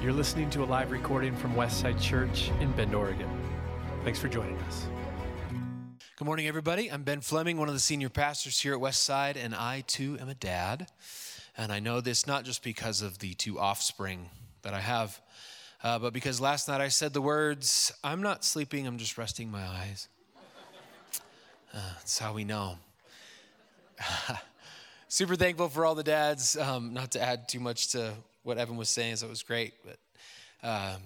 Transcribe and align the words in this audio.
You're 0.00 0.14
listening 0.14 0.48
to 0.50 0.62
a 0.62 0.64
live 0.64 0.92
recording 0.92 1.36
from 1.36 1.54
Westside 1.54 2.00
Church 2.00 2.50
in 2.60 2.72
Bend, 2.72 2.94
Oregon. 2.94 3.28
Thanks 4.02 4.18
for 4.18 4.28
joining 4.28 4.56
us. 4.60 4.86
Good 6.16 6.24
morning, 6.24 6.46
everybody. 6.46 6.90
I'm 6.90 7.02
Ben 7.02 7.20
Fleming, 7.20 7.58
one 7.58 7.68
of 7.68 7.74
the 7.74 7.80
senior 7.80 8.08
pastors 8.08 8.58
here 8.58 8.72
at 8.72 8.80
Westside, 8.80 9.36
and 9.36 9.54
I 9.54 9.84
too 9.86 10.16
am 10.18 10.30
a 10.30 10.34
dad. 10.34 10.86
And 11.54 11.70
I 11.70 11.80
know 11.80 12.00
this 12.00 12.26
not 12.26 12.44
just 12.44 12.64
because 12.64 13.02
of 13.02 13.18
the 13.18 13.34
two 13.34 13.60
offspring 13.60 14.30
that 14.62 14.72
I 14.72 14.80
have, 14.80 15.20
uh, 15.84 15.98
but 15.98 16.14
because 16.14 16.40
last 16.40 16.66
night 16.66 16.80
I 16.80 16.88
said 16.88 17.12
the 17.12 17.20
words, 17.20 17.92
I'm 18.02 18.22
not 18.22 18.42
sleeping, 18.42 18.86
I'm 18.86 18.96
just 18.96 19.18
resting 19.18 19.50
my 19.50 19.66
eyes. 19.66 20.08
Uh, 21.74 21.78
that's 21.98 22.18
how 22.18 22.32
we 22.32 22.44
know. 22.44 22.78
Super 25.08 25.36
thankful 25.36 25.68
for 25.68 25.84
all 25.84 25.94
the 25.94 26.02
dads. 26.02 26.56
Um, 26.56 26.94
not 26.94 27.10
to 27.10 27.20
add 27.20 27.50
too 27.50 27.60
much 27.60 27.88
to 27.88 28.14
what 28.42 28.58
Evan 28.58 28.76
was 28.76 28.88
saying, 28.88 29.12
is 29.12 29.22
it 29.22 29.28
was 29.28 29.42
great, 29.42 29.74
but 29.84 29.98
um, 30.62 31.00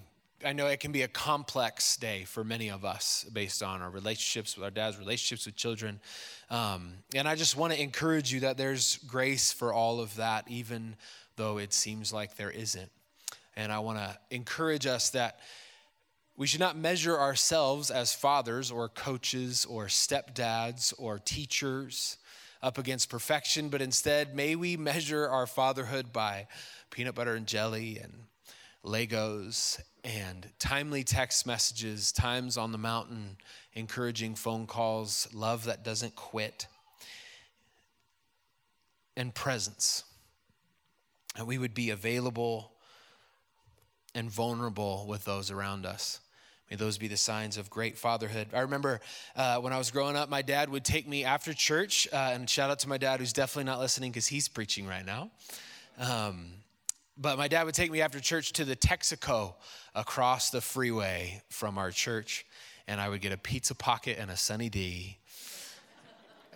I 0.45 0.53
know 0.53 0.67
it 0.67 0.81
can 0.81 0.93
be 0.93 1.03
a 1.03 1.09
complex 1.09 1.97
day 1.97 2.25
for 2.25 2.45
many 2.45 2.71
of 2.71 2.85
us 2.85 3.25
based 3.33 3.63
on 3.63 3.81
our 3.81 3.91
relationships 3.91 4.57
with 4.57 4.65
our 4.65 4.71
dads, 4.71 4.99
relationships 4.99 5.47
with 5.47 5.57
children. 5.57 6.01
Um, 6.51 6.95
and 7.15 7.27
I 7.27 7.35
just 7.35 7.57
want 7.57 7.73
to 7.73 7.81
encourage 7.81 8.33
you 8.33 8.41
that 8.41 8.57
there's 8.57 8.99
grace 9.07 9.53
for 9.53 9.73
all 9.73 10.01
of 10.01 10.17
that, 10.17 10.45
even 10.49 10.97
though 11.37 11.59
it 11.59 11.73
seems 11.73 12.13
like 12.13 12.37
there 12.37 12.51
isn't. 12.51 12.91
And 13.57 13.73
I 13.73 13.79
want 13.79 13.99
to 13.99 14.19
encourage 14.31 14.87
us 14.87 15.11
that 15.11 15.39
we 16.37 16.47
should 16.47 16.61
not 16.61 16.77
measure 16.77 17.19
ourselves 17.19 17.91
as 17.91 18.13
fathers 18.13 18.71
or 18.71 18.89
coaches 18.89 19.65
or 19.65 19.87
stepdads 19.87 20.93
or 20.99 21.21
teachers 21.21 22.19
up 22.65 22.79
against 22.79 23.11
perfection, 23.11 23.69
but 23.69 23.83
instead, 23.83 24.35
may 24.35 24.57
we 24.57 24.75
measure 24.75 25.29
our 25.29 25.47
fatherhood 25.47 26.15
by 26.15 26.47
peanut 26.91 27.15
butter 27.15 27.35
and 27.35 27.47
jelly 27.47 27.99
and 28.03 28.13
Legos 28.83 29.81
and 30.03 30.51
timely 30.59 31.05
text 31.05 31.47
messages, 31.47 32.11
times 32.11 32.57
on 32.57 32.73
the 32.73 32.79
mountain, 32.79 33.37
encouraging 33.75 34.35
phone 34.35 34.67
calls, 34.67 35.29
love 35.35 35.65
that 35.67 35.85
doesn't 35.85 36.17
quit, 36.17 36.67
and 39.15 39.35
presence. 39.35 40.05
And 41.37 41.47
we 41.47 41.59
would 41.59 41.75
be 41.75 41.91
available 41.91 42.73
and 44.15 44.31
vulnerable 44.31 45.05
with 45.07 45.27
those 45.27 45.51
around 45.51 45.85
us. 45.85 46.21
May 46.75 46.79
those 46.79 46.99
be 46.99 47.07
the 47.07 47.17
signs 47.17 47.57
of 47.57 47.71
great 47.71 47.97
fatherhood. 47.97 48.49
I 48.53 48.63
remember 48.63 49.01
uh, 49.37 49.61
when 49.61 49.73
I 49.73 49.79
was 49.79 49.93
growing 49.93 50.17
up, 50.17 50.29
my 50.29 50.43
dad 50.43 50.69
would 50.71 50.85
take 50.85 51.07
me 51.07 51.23
after 51.23 51.55
church, 51.55 52.09
uh, 52.13 52.33
and 52.33 52.51
shout 52.51 52.69
out 52.69 52.81
to 52.81 52.89
my 52.89 52.99
dad 52.99 53.21
who's 53.21 53.33
definitely 53.33 53.71
not 53.71 53.79
listening 53.79 54.11
because 54.11 54.27
he's 54.27 54.49
preaching 54.49 54.85
right 54.85 55.07
now. 55.07 55.31
Um, 56.01 56.49
but 57.17 57.39
my 57.39 57.47
dad 57.47 57.63
would 57.67 57.77
take 57.77 57.93
me 57.93 58.01
after 58.01 58.19
church 58.19 58.55
to 58.55 58.65
the 58.65 58.75
Texaco 58.75 59.55
across 59.95 60.51
the 60.51 60.61
freeway 60.61 61.45
from 61.49 61.79
our 61.79 61.93
church, 61.93 62.45
and 62.89 63.01
I 63.01 63.09
would 63.09 63.21
get 63.21 63.31
a 63.31 63.39
pizza 63.39 63.77
pocket 63.77 64.17
and 64.19 64.29
a 64.29 64.37
Sunny 64.37 64.69
D. 64.69 65.19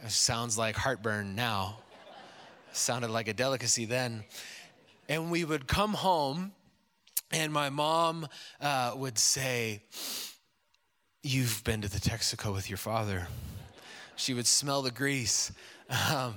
Sounds 0.08 0.58
like 0.58 0.74
heartburn 0.74 1.36
now. 1.36 1.78
Sounded 2.72 3.12
like 3.12 3.28
a 3.28 3.34
delicacy 3.34 3.84
then. 3.84 4.24
And 5.08 5.30
we 5.30 5.44
would 5.44 5.68
come 5.68 5.94
home 5.94 6.50
and 7.30 7.52
my 7.52 7.70
mom 7.70 8.28
uh, 8.60 8.92
would 8.96 9.18
say, 9.18 9.82
You've 11.22 11.62
been 11.64 11.82
to 11.82 11.88
the 11.90 11.98
Texaco 11.98 12.54
with 12.54 12.70
your 12.70 12.76
father. 12.76 13.26
She 14.16 14.34
would 14.34 14.46
smell 14.46 14.82
the 14.82 14.92
grease. 14.92 15.52
Um, 16.10 16.36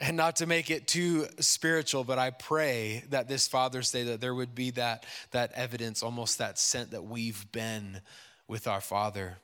and 0.00 0.16
not 0.16 0.36
to 0.36 0.46
make 0.46 0.68
it 0.68 0.88
too 0.88 1.26
spiritual, 1.38 2.02
but 2.02 2.18
I 2.18 2.30
pray 2.30 3.04
that 3.10 3.28
this 3.28 3.46
Father's 3.46 3.92
Day 3.92 4.02
that 4.04 4.20
there 4.20 4.34
would 4.34 4.52
be 4.52 4.70
that, 4.72 5.06
that 5.30 5.52
evidence, 5.52 6.02
almost 6.02 6.38
that 6.38 6.58
scent 6.58 6.90
that 6.90 7.04
we've 7.04 7.50
been 7.52 8.00
with 8.48 8.66
our 8.66 8.80
Father 8.80 9.38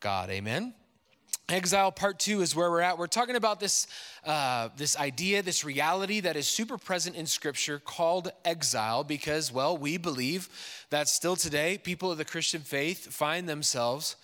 God. 0.00 0.30
Amen. 0.30 0.72
Exile 1.48 1.90
part 1.90 2.18
two 2.18 2.42
is 2.42 2.54
where 2.54 2.70
we're 2.70 2.82
at. 2.82 2.98
We're 2.98 3.06
talking 3.06 3.36
about 3.36 3.58
this, 3.58 3.86
uh, 4.26 4.68
this 4.76 4.98
idea, 4.98 5.42
this 5.42 5.64
reality 5.64 6.20
that 6.20 6.36
is 6.36 6.46
super 6.46 6.76
present 6.76 7.16
in 7.16 7.24
Scripture 7.24 7.78
called 7.78 8.30
exile 8.44 9.02
because, 9.02 9.50
well, 9.50 9.76
we 9.76 9.96
believe 9.96 10.50
that 10.90 11.08
still 11.08 11.36
today 11.36 11.78
people 11.78 12.12
of 12.12 12.18
the 12.18 12.24
Christian 12.26 12.60
faith 12.60 13.10
find 13.10 13.48
themselves 13.48 14.16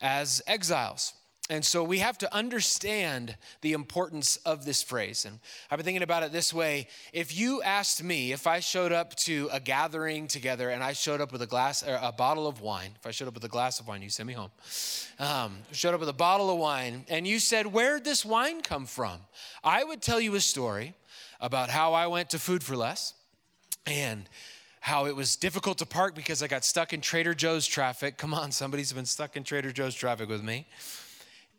as 0.00 0.40
exiles. 0.46 1.12
And 1.50 1.64
so 1.64 1.82
we 1.82 1.98
have 1.98 2.16
to 2.18 2.32
understand 2.32 3.36
the 3.60 3.72
importance 3.72 4.36
of 4.46 4.64
this 4.64 4.84
phrase. 4.84 5.24
And 5.24 5.40
I've 5.68 5.78
been 5.78 5.84
thinking 5.84 6.04
about 6.04 6.22
it 6.22 6.30
this 6.30 6.54
way. 6.54 6.86
If 7.12 7.36
you 7.36 7.60
asked 7.60 8.04
me, 8.04 8.30
if 8.30 8.46
I 8.46 8.60
showed 8.60 8.92
up 8.92 9.16
to 9.16 9.48
a 9.50 9.58
gathering 9.58 10.28
together 10.28 10.70
and 10.70 10.80
I 10.80 10.92
showed 10.92 11.20
up 11.20 11.32
with 11.32 11.42
a 11.42 11.48
glass, 11.48 11.82
or 11.82 11.98
a 12.00 12.12
bottle 12.12 12.46
of 12.46 12.60
wine, 12.60 12.92
if 12.94 13.04
I 13.04 13.10
showed 13.10 13.26
up 13.26 13.34
with 13.34 13.42
a 13.42 13.48
glass 13.48 13.80
of 13.80 13.88
wine, 13.88 14.00
you 14.00 14.10
send 14.10 14.28
me 14.28 14.32
home. 14.32 14.52
Um, 15.18 15.58
showed 15.72 15.92
up 15.92 15.98
with 15.98 16.08
a 16.08 16.12
bottle 16.12 16.50
of 16.50 16.58
wine, 16.58 17.04
and 17.08 17.26
you 17.26 17.40
said, 17.40 17.66
Where'd 17.66 18.04
this 18.04 18.24
wine 18.24 18.62
come 18.62 18.86
from? 18.86 19.18
I 19.64 19.82
would 19.82 20.02
tell 20.02 20.20
you 20.20 20.36
a 20.36 20.40
story 20.40 20.94
about 21.40 21.68
how 21.68 21.94
I 21.94 22.06
went 22.06 22.30
to 22.30 22.38
Food 22.38 22.62
for 22.62 22.76
Less 22.76 23.12
and 23.86 24.28
how 24.78 25.06
it 25.06 25.16
was 25.16 25.34
difficult 25.34 25.78
to 25.78 25.86
park 25.86 26.14
because 26.14 26.44
I 26.44 26.46
got 26.46 26.64
stuck 26.64 26.92
in 26.92 27.00
Trader 27.00 27.34
Joe's 27.34 27.66
traffic. 27.66 28.18
Come 28.18 28.34
on, 28.34 28.52
somebody's 28.52 28.92
been 28.92 29.04
stuck 29.04 29.36
in 29.36 29.42
Trader 29.42 29.72
Joe's 29.72 29.96
traffic 29.96 30.28
with 30.28 30.44
me. 30.44 30.68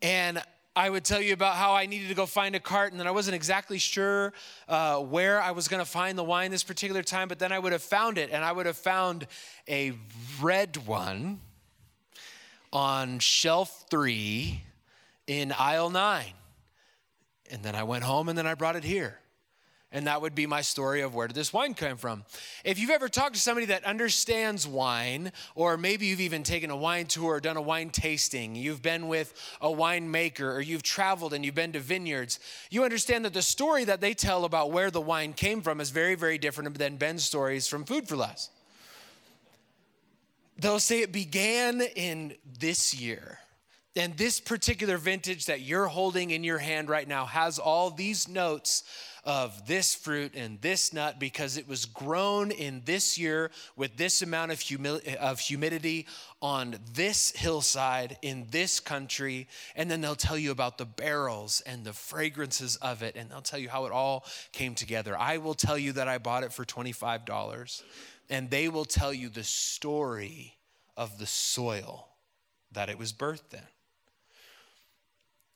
And 0.02 0.42
I 0.74 0.90
would 0.90 1.04
tell 1.04 1.20
you 1.20 1.32
about 1.32 1.54
how 1.54 1.74
I 1.74 1.86
needed 1.86 2.08
to 2.08 2.14
go 2.14 2.26
find 2.26 2.56
a 2.56 2.60
cart, 2.60 2.90
and 2.90 3.00
then 3.00 3.06
I 3.06 3.12
wasn't 3.12 3.36
exactly 3.36 3.78
sure 3.78 4.32
uh, 4.68 4.98
where 4.98 5.40
I 5.40 5.52
was 5.52 5.68
going 5.68 5.84
to 5.84 5.88
find 5.88 6.18
the 6.18 6.24
wine 6.24 6.50
this 6.50 6.64
particular 6.64 7.02
time, 7.02 7.28
but 7.28 7.38
then 7.38 7.52
I 7.52 7.58
would 7.58 7.72
have 7.72 7.82
found 7.82 8.18
it, 8.18 8.30
and 8.32 8.44
I 8.44 8.50
would 8.50 8.66
have 8.66 8.76
found 8.76 9.26
a 9.68 9.92
red 10.40 10.76
one 10.86 11.40
on 12.72 13.20
shelf 13.20 13.84
three 13.90 14.62
in 15.26 15.52
aisle 15.52 15.90
nine. 15.90 16.32
And 17.50 17.62
then 17.62 17.74
I 17.74 17.82
went 17.82 18.02
home, 18.02 18.28
and 18.28 18.36
then 18.36 18.46
I 18.46 18.54
brought 18.54 18.76
it 18.76 18.84
here. 18.84 19.18
And 19.94 20.06
that 20.06 20.22
would 20.22 20.34
be 20.34 20.46
my 20.46 20.62
story 20.62 21.02
of 21.02 21.14
where 21.14 21.28
did 21.28 21.36
this 21.36 21.52
wine 21.52 21.74
come 21.74 21.98
from. 21.98 22.24
If 22.64 22.78
you've 22.78 22.90
ever 22.90 23.10
talked 23.10 23.34
to 23.34 23.40
somebody 23.40 23.66
that 23.66 23.84
understands 23.84 24.66
wine, 24.66 25.32
or 25.54 25.76
maybe 25.76 26.06
you've 26.06 26.20
even 26.20 26.42
taken 26.42 26.70
a 26.70 26.76
wine 26.76 27.04
tour 27.06 27.34
or 27.34 27.40
done 27.40 27.58
a 27.58 27.62
wine 27.62 27.90
tasting, 27.90 28.56
you've 28.56 28.80
been 28.80 29.06
with 29.06 29.34
a 29.60 29.68
winemaker, 29.68 30.54
or 30.54 30.62
you've 30.62 30.82
traveled 30.82 31.34
and 31.34 31.44
you've 31.44 31.54
been 31.54 31.72
to 31.72 31.80
vineyards, 31.80 32.40
you 32.70 32.84
understand 32.84 33.26
that 33.26 33.34
the 33.34 33.42
story 33.42 33.84
that 33.84 34.00
they 34.00 34.14
tell 34.14 34.46
about 34.46 34.72
where 34.72 34.90
the 34.90 35.00
wine 35.00 35.34
came 35.34 35.60
from 35.60 35.78
is 35.78 35.90
very, 35.90 36.14
very 36.14 36.38
different 36.38 36.78
than 36.78 36.96
Ben's 36.96 37.24
stories 37.24 37.68
from 37.68 37.84
Food 37.84 38.08
for 38.08 38.16
Less. 38.16 38.48
They'll 40.58 40.80
say 40.80 41.02
it 41.02 41.12
began 41.12 41.82
in 41.82 42.34
this 42.58 42.94
year. 42.94 43.38
And 43.94 44.16
this 44.16 44.40
particular 44.40 44.96
vintage 44.96 45.46
that 45.46 45.60
you're 45.60 45.86
holding 45.86 46.30
in 46.30 46.44
your 46.44 46.58
hand 46.58 46.88
right 46.88 47.06
now 47.06 47.26
has 47.26 47.58
all 47.58 47.90
these 47.90 48.26
notes 48.26 48.84
of 49.24 49.66
this 49.66 49.94
fruit 49.94 50.34
and 50.34 50.60
this 50.60 50.92
nut 50.92 51.20
because 51.20 51.56
it 51.56 51.68
was 51.68 51.84
grown 51.84 52.50
in 52.50 52.82
this 52.84 53.16
year 53.16 53.50
with 53.76 53.96
this 53.96 54.20
amount 54.22 54.50
of, 54.50 54.60
humi- 54.60 55.16
of 55.20 55.38
humidity 55.38 56.06
on 56.40 56.76
this 56.92 57.30
hillside 57.30 58.16
in 58.22 58.46
this 58.50 58.80
country. 58.80 59.46
And 59.76 59.90
then 59.90 60.00
they'll 60.00 60.16
tell 60.16 60.38
you 60.38 60.50
about 60.50 60.76
the 60.76 60.84
barrels 60.84 61.62
and 61.64 61.84
the 61.84 61.92
fragrances 61.92 62.76
of 62.76 63.02
it, 63.02 63.14
and 63.14 63.30
they'll 63.30 63.42
tell 63.42 63.60
you 63.60 63.68
how 63.68 63.86
it 63.86 63.92
all 63.92 64.24
came 64.52 64.74
together. 64.74 65.16
I 65.16 65.38
will 65.38 65.54
tell 65.54 65.78
you 65.78 65.92
that 65.92 66.08
I 66.08 66.18
bought 66.18 66.42
it 66.42 66.52
for 66.52 66.64
$25, 66.64 67.82
and 68.28 68.50
they 68.50 68.68
will 68.68 68.84
tell 68.84 69.12
you 69.12 69.28
the 69.28 69.44
story 69.44 70.56
of 70.96 71.18
the 71.18 71.26
soil 71.26 72.08
that 72.72 72.88
it 72.88 72.98
was 72.98 73.12
birthed 73.12 73.54
in. 73.54 73.60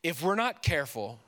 If 0.02 0.22
we're 0.22 0.36
not 0.36 0.62
careful, 0.62 1.18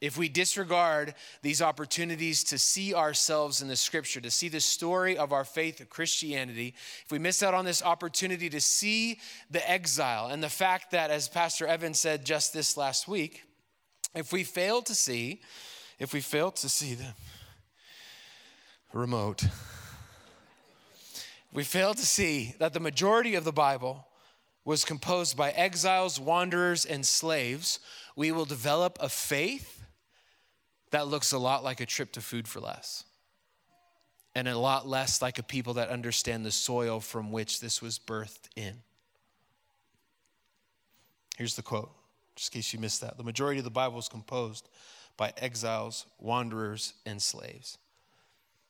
if 0.00 0.16
we 0.16 0.28
disregard 0.28 1.14
these 1.42 1.60
opportunities 1.60 2.44
to 2.44 2.58
see 2.58 2.94
ourselves 2.94 3.62
in 3.62 3.68
the 3.68 3.76
scripture, 3.76 4.20
to 4.20 4.30
see 4.30 4.48
the 4.48 4.60
story 4.60 5.18
of 5.18 5.32
our 5.32 5.44
faith 5.44 5.80
of 5.80 5.90
Christianity, 5.90 6.74
if 7.04 7.10
we 7.10 7.18
miss 7.18 7.42
out 7.42 7.54
on 7.54 7.64
this 7.64 7.82
opportunity 7.82 8.48
to 8.50 8.60
see 8.60 9.18
the 9.50 9.68
exile 9.68 10.28
and 10.28 10.42
the 10.42 10.48
fact 10.48 10.92
that, 10.92 11.10
as 11.10 11.28
Pastor 11.28 11.66
Evan 11.66 11.94
said 11.94 12.24
just 12.24 12.52
this 12.52 12.76
last 12.76 13.08
week, 13.08 13.42
if 14.14 14.32
we 14.32 14.44
fail 14.44 14.82
to 14.82 14.94
see, 14.94 15.40
if 15.98 16.12
we 16.12 16.20
fail 16.20 16.52
to 16.52 16.68
see 16.68 16.94
the 16.94 17.14
remote, 18.92 19.44
we 21.52 21.64
fail 21.64 21.92
to 21.92 22.06
see 22.06 22.54
that 22.60 22.72
the 22.72 22.80
majority 22.80 23.34
of 23.34 23.44
the 23.44 23.52
Bible 23.52 24.06
was 24.64 24.84
composed 24.84 25.36
by 25.36 25.50
exiles, 25.52 26.20
wanderers, 26.20 26.84
and 26.84 27.04
slaves, 27.04 27.80
we 28.14 28.30
will 28.30 28.44
develop 28.44 28.98
a 29.00 29.08
faith 29.08 29.77
that 30.90 31.08
looks 31.08 31.32
a 31.32 31.38
lot 31.38 31.64
like 31.64 31.80
a 31.80 31.86
trip 31.86 32.12
to 32.12 32.20
Food 32.20 32.48
for 32.48 32.60
Less 32.60 33.04
and 34.34 34.46
a 34.46 34.56
lot 34.56 34.86
less 34.86 35.20
like 35.20 35.38
a 35.38 35.42
people 35.42 35.74
that 35.74 35.88
understand 35.88 36.46
the 36.46 36.50
soil 36.50 37.00
from 37.00 37.32
which 37.32 37.60
this 37.60 37.82
was 37.82 37.98
birthed 37.98 38.48
in. 38.54 38.74
Here's 41.36 41.56
the 41.56 41.62
quote, 41.62 41.90
just 42.36 42.54
in 42.54 42.58
case 42.58 42.72
you 42.72 42.78
missed 42.78 43.00
that. 43.00 43.16
The 43.16 43.24
majority 43.24 43.58
of 43.58 43.64
the 43.64 43.70
Bible 43.70 43.98
is 43.98 44.08
composed 44.08 44.68
by 45.16 45.32
exiles, 45.38 46.06
wanderers, 46.20 46.94
and 47.04 47.20
slaves. 47.20 47.78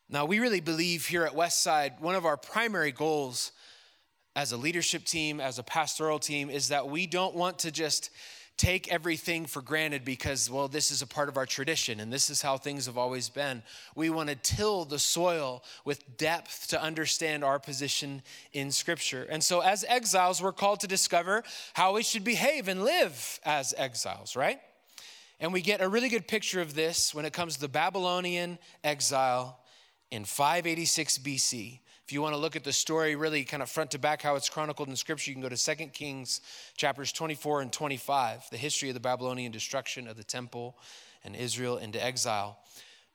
Now, 0.08 0.24
we 0.24 0.38
really 0.38 0.60
believe 0.60 1.06
here 1.06 1.24
at 1.24 1.34
Westside, 1.34 2.00
one 2.00 2.14
of 2.14 2.24
our 2.24 2.38
primary 2.38 2.92
goals 2.92 3.52
as 4.34 4.52
a 4.52 4.56
leadership 4.56 5.04
team, 5.04 5.38
as 5.40 5.58
a 5.58 5.62
pastoral 5.62 6.18
team, 6.18 6.48
is 6.48 6.68
that 6.68 6.88
we 6.88 7.06
don't 7.06 7.34
want 7.34 7.58
to 7.58 7.70
just 7.70 8.08
take 8.58 8.92
everything 8.92 9.46
for 9.46 9.62
granted 9.62 10.04
because, 10.04 10.50
well, 10.50 10.68
this 10.68 10.90
is 10.90 11.00
a 11.00 11.06
part 11.06 11.28
of 11.28 11.36
our 11.36 11.46
tradition 11.46 12.00
and 12.00 12.12
this 12.12 12.28
is 12.28 12.42
how 12.42 12.58
things 12.58 12.86
have 12.86 12.98
always 12.98 13.28
been. 13.28 13.62
We 13.94 14.10
want 14.10 14.28
to 14.28 14.34
till 14.34 14.84
the 14.84 14.98
soil 14.98 15.62
with 15.84 16.18
depth 16.18 16.68
to 16.68 16.82
understand 16.82 17.44
our 17.44 17.58
position 17.58 18.20
in 18.52 18.72
Scripture. 18.72 19.26
And 19.30 19.42
so, 19.42 19.60
as 19.60 19.84
exiles, 19.88 20.42
we're 20.42 20.52
called 20.52 20.80
to 20.80 20.88
discover 20.88 21.44
how 21.72 21.94
we 21.94 22.02
should 22.02 22.24
behave 22.24 22.68
and 22.68 22.84
live 22.84 23.40
as 23.44 23.72
exiles, 23.78 24.36
right? 24.36 24.60
And 25.40 25.52
we 25.52 25.60
get 25.62 25.80
a 25.80 25.88
really 25.88 26.08
good 26.08 26.26
picture 26.26 26.60
of 26.60 26.74
this 26.74 27.14
when 27.14 27.24
it 27.24 27.32
comes 27.32 27.54
to 27.54 27.60
the 27.60 27.68
Babylonian 27.68 28.58
exile 28.82 29.60
in 30.10 30.24
586 30.24 31.18
BC. 31.18 31.80
If 32.04 32.12
you 32.12 32.22
want 32.22 32.34
to 32.34 32.40
look 32.40 32.56
at 32.56 32.64
the 32.64 32.72
story 32.72 33.16
really 33.16 33.44
kind 33.44 33.62
of 33.62 33.68
front 33.68 33.90
to 33.90 33.98
back 33.98 34.22
how 34.22 34.34
it's 34.34 34.48
chronicled 34.48 34.88
in 34.88 34.96
scripture, 34.96 35.30
you 35.30 35.34
can 35.34 35.42
go 35.42 35.48
to 35.50 35.56
2 35.56 35.86
Kings 35.88 36.40
chapters 36.76 37.12
24 37.12 37.60
and 37.60 37.72
25, 37.72 38.48
the 38.50 38.56
history 38.56 38.88
of 38.88 38.94
the 38.94 39.00
Babylonian 39.00 39.52
destruction 39.52 40.08
of 40.08 40.16
the 40.16 40.24
temple 40.24 40.78
and 41.22 41.36
Israel 41.36 41.76
into 41.76 42.02
exile. 42.02 42.58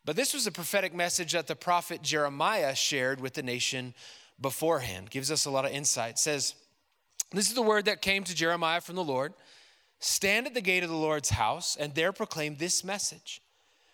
But 0.05 0.15
this 0.15 0.33
was 0.33 0.45
a 0.45 0.51
prophetic 0.51 0.93
message 0.93 1.31
that 1.31 1.47
the 1.47 1.55
prophet 1.55 2.01
Jeremiah 2.01 2.75
shared 2.75 3.19
with 3.19 3.33
the 3.33 3.43
nation 3.43 3.93
beforehand. 4.39 5.09
Gives 5.09 5.31
us 5.31 5.45
a 5.45 5.51
lot 5.51 5.65
of 5.65 5.71
insight. 5.71 6.11
It 6.11 6.19
says, 6.19 6.55
This 7.31 7.47
is 7.47 7.55
the 7.55 7.61
word 7.61 7.85
that 7.85 8.01
came 8.01 8.23
to 8.25 8.35
Jeremiah 8.35 8.81
from 8.81 8.95
the 8.95 9.03
Lord. 9.03 9.33
Stand 9.99 10.45
at 10.45 10.53
the 10.53 10.61
gate 10.61 10.83
of 10.83 10.89
the 10.89 10.95
Lord's 10.95 11.29
house 11.29 11.77
and 11.77 11.95
there 11.95 12.11
proclaim 12.11 12.57
this 12.57 12.83
message. 12.83 13.41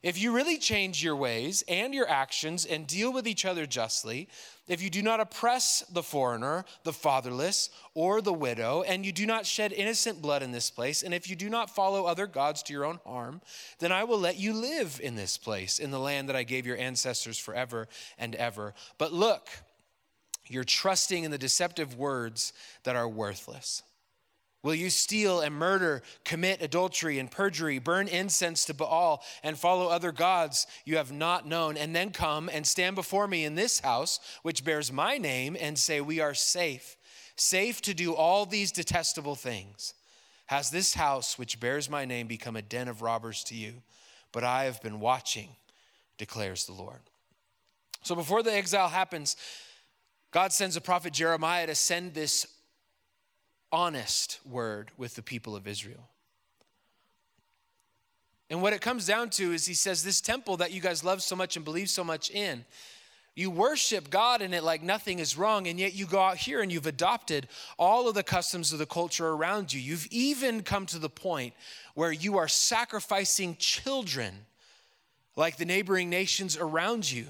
If 0.00 0.16
you 0.20 0.32
really 0.32 0.58
change 0.58 1.02
your 1.02 1.16
ways 1.16 1.64
and 1.66 1.92
your 1.92 2.08
actions 2.08 2.64
and 2.64 2.86
deal 2.86 3.12
with 3.12 3.26
each 3.26 3.44
other 3.44 3.66
justly, 3.66 4.28
if 4.68 4.80
you 4.80 4.90
do 4.90 5.02
not 5.02 5.18
oppress 5.18 5.82
the 5.92 6.04
foreigner, 6.04 6.64
the 6.84 6.92
fatherless, 6.92 7.70
or 7.94 8.22
the 8.22 8.32
widow, 8.32 8.82
and 8.82 9.04
you 9.04 9.10
do 9.10 9.26
not 9.26 9.44
shed 9.44 9.72
innocent 9.72 10.22
blood 10.22 10.42
in 10.42 10.52
this 10.52 10.70
place, 10.70 11.02
and 11.02 11.12
if 11.12 11.28
you 11.28 11.34
do 11.34 11.50
not 11.50 11.74
follow 11.74 12.04
other 12.04 12.28
gods 12.28 12.62
to 12.64 12.72
your 12.72 12.84
own 12.84 13.00
harm, 13.04 13.40
then 13.80 13.90
I 13.90 14.04
will 14.04 14.20
let 14.20 14.38
you 14.38 14.52
live 14.52 15.00
in 15.02 15.16
this 15.16 15.36
place, 15.36 15.80
in 15.80 15.90
the 15.90 15.98
land 15.98 16.28
that 16.28 16.36
I 16.36 16.44
gave 16.44 16.64
your 16.64 16.76
ancestors 16.76 17.38
forever 17.38 17.88
and 18.18 18.36
ever. 18.36 18.74
But 18.98 19.12
look, 19.12 19.48
you're 20.46 20.64
trusting 20.64 21.24
in 21.24 21.32
the 21.32 21.38
deceptive 21.38 21.96
words 21.96 22.52
that 22.84 22.94
are 22.94 23.08
worthless. 23.08 23.82
Will 24.62 24.74
you 24.74 24.90
steal 24.90 25.40
and 25.40 25.54
murder, 25.54 26.02
commit 26.24 26.62
adultery 26.62 27.20
and 27.20 27.30
perjury, 27.30 27.78
burn 27.78 28.08
incense 28.08 28.64
to 28.64 28.74
Baal, 28.74 29.22
and 29.44 29.56
follow 29.56 29.88
other 29.88 30.10
gods 30.10 30.66
you 30.84 30.96
have 30.96 31.12
not 31.12 31.46
known, 31.46 31.76
and 31.76 31.94
then 31.94 32.10
come 32.10 32.50
and 32.52 32.66
stand 32.66 32.96
before 32.96 33.28
me 33.28 33.44
in 33.44 33.54
this 33.54 33.80
house, 33.80 34.18
which 34.42 34.64
bears 34.64 34.92
my 34.92 35.16
name, 35.16 35.56
and 35.60 35.78
say, 35.78 36.00
We 36.00 36.18
are 36.20 36.34
safe, 36.34 36.96
safe 37.36 37.80
to 37.82 37.94
do 37.94 38.14
all 38.14 38.46
these 38.46 38.72
detestable 38.72 39.36
things? 39.36 39.94
Has 40.46 40.70
this 40.70 40.94
house, 40.94 41.38
which 41.38 41.60
bears 41.60 41.88
my 41.88 42.04
name, 42.04 42.26
become 42.26 42.56
a 42.56 42.62
den 42.62 42.88
of 42.88 43.00
robbers 43.00 43.44
to 43.44 43.54
you? 43.54 43.74
But 44.32 44.44
I 44.44 44.64
have 44.64 44.82
been 44.82 44.98
watching, 44.98 45.50
declares 46.16 46.66
the 46.66 46.72
Lord. 46.72 47.00
So 48.02 48.16
before 48.16 48.42
the 48.42 48.52
exile 48.52 48.88
happens, 48.88 49.36
God 50.32 50.52
sends 50.52 50.74
the 50.74 50.80
prophet 50.80 51.12
Jeremiah 51.12 51.66
to 51.66 51.74
send 51.74 52.14
this 52.14 52.46
honest 53.70 54.40
word 54.44 54.90
with 54.96 55.14
the 55.14 55.22
people 55.22 55.54
of 55.56 55.66
Israel. 55.66 56.08
And 58.50 58.62
what 58.62 58.72
it 58.72 58.80
comes 58.80 59.06
down 59.06 59.30
to 59.30 59.52
is 59.52 59.66
he 59.66 59.74
says, 59.74 60.02
This 60.02 60.20
temple 60.20 60.56
that 60.58 60.72
you 60.72 60.80
guys 60.80 61.04
love 61.04 61.22
so 61.22 61.36
much 61.36 61.56
and 61.56 61.64
believe 61.64 61.90
so 61.90 62.02
much 62.02 62.30
in, 62.30 62.64
you 63.38 63.50
worship 63.50 64.10
God 64.10 64.42
in 64.42 64.52
it 64.52 64.64
like 64.64 64.82
nothing 64.82 65.20
is 65.20 65.38
wrong, 65.38 65.68
and 65.68 65.78
yet 65.78 65.94
you 65.94 66.06
go 66.06 66.20
out 66.20 66.38
here 66.38 66.60
and 66.60 66.72
you've 66.72 66.86
adopted 66.86 67.46
all 67.78 68.08
of 68.08 68.16
the 68.16 68.24
customs 68.24 68.72
of 68.72 68.80
the 68.80 68.86
culture 68.86 69.28
around 69.28 69.72
you. 69.72 69.80
You've 69.80 70.08
even 70.10 70.62
come 70.62 70.86
to 70.86 70.98
the 70.98 71.08
point 71.08 71.54
where 71.94 72.10
you 72.10 72.36
are 72.38 72.48
sacrificing 72.48 73.54
children 73.56 74.46
like 75.36 75.56
the 75.56 75.64
neighboring 75.64 76.10
nations 76.10 76.56
around 76.56 77.12
you. 77.12 77.26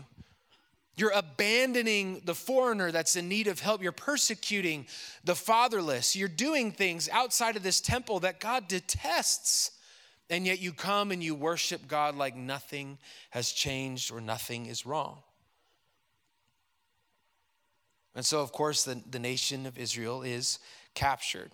You're 0.99 1.13
abandoning 1.13 2.23
the 2.25 2.35
foreigner 2.35 2.91
that's 2.91 3.15
in 3.15 3.29
need 3.29 3.47
of 3.47 3.61
help. 3.61 3.81
You're 3.81 3.93
persecuting 3.93 4.87
the 5.23 5.37
fatherless. 5.37 6.17
You're 6.17 6.27
doing 6.27 6.73
things 6.73 7.09
outside 7.11 7.55
of 7.55 7.63
this 7.63 7.81
temple 7.81 8.19
that 8.21 8.41
God 8.41 8.67
detests. 8.67 9.71
And 10.29 10.45
yet 10.45 10.61
you 10.61 10.73
come 10.73 11.13
and 11.13 11.23
you 11.23 11.37
worship 11.37 11.87
God 11.87 12.17
like 12.17 12.35
nothing 12.35 12.99
has 13.31 13.53
changed 13.53 14.11
or 14.11 14.21
nothing 14.21 14.67
is 14.67 14.85
wrong. 14.85 15.19
And 18.17 18.27
so, 18.27 18.41
of 18.41 18.51
course, 18.51 18.83
the, 18.83 19.01
the 19.09 19.21
nation 19.21 19.67
of 19.67 19.79
Israel 19.79 20.23
is 20.23 20.59
captured 20.95 21.53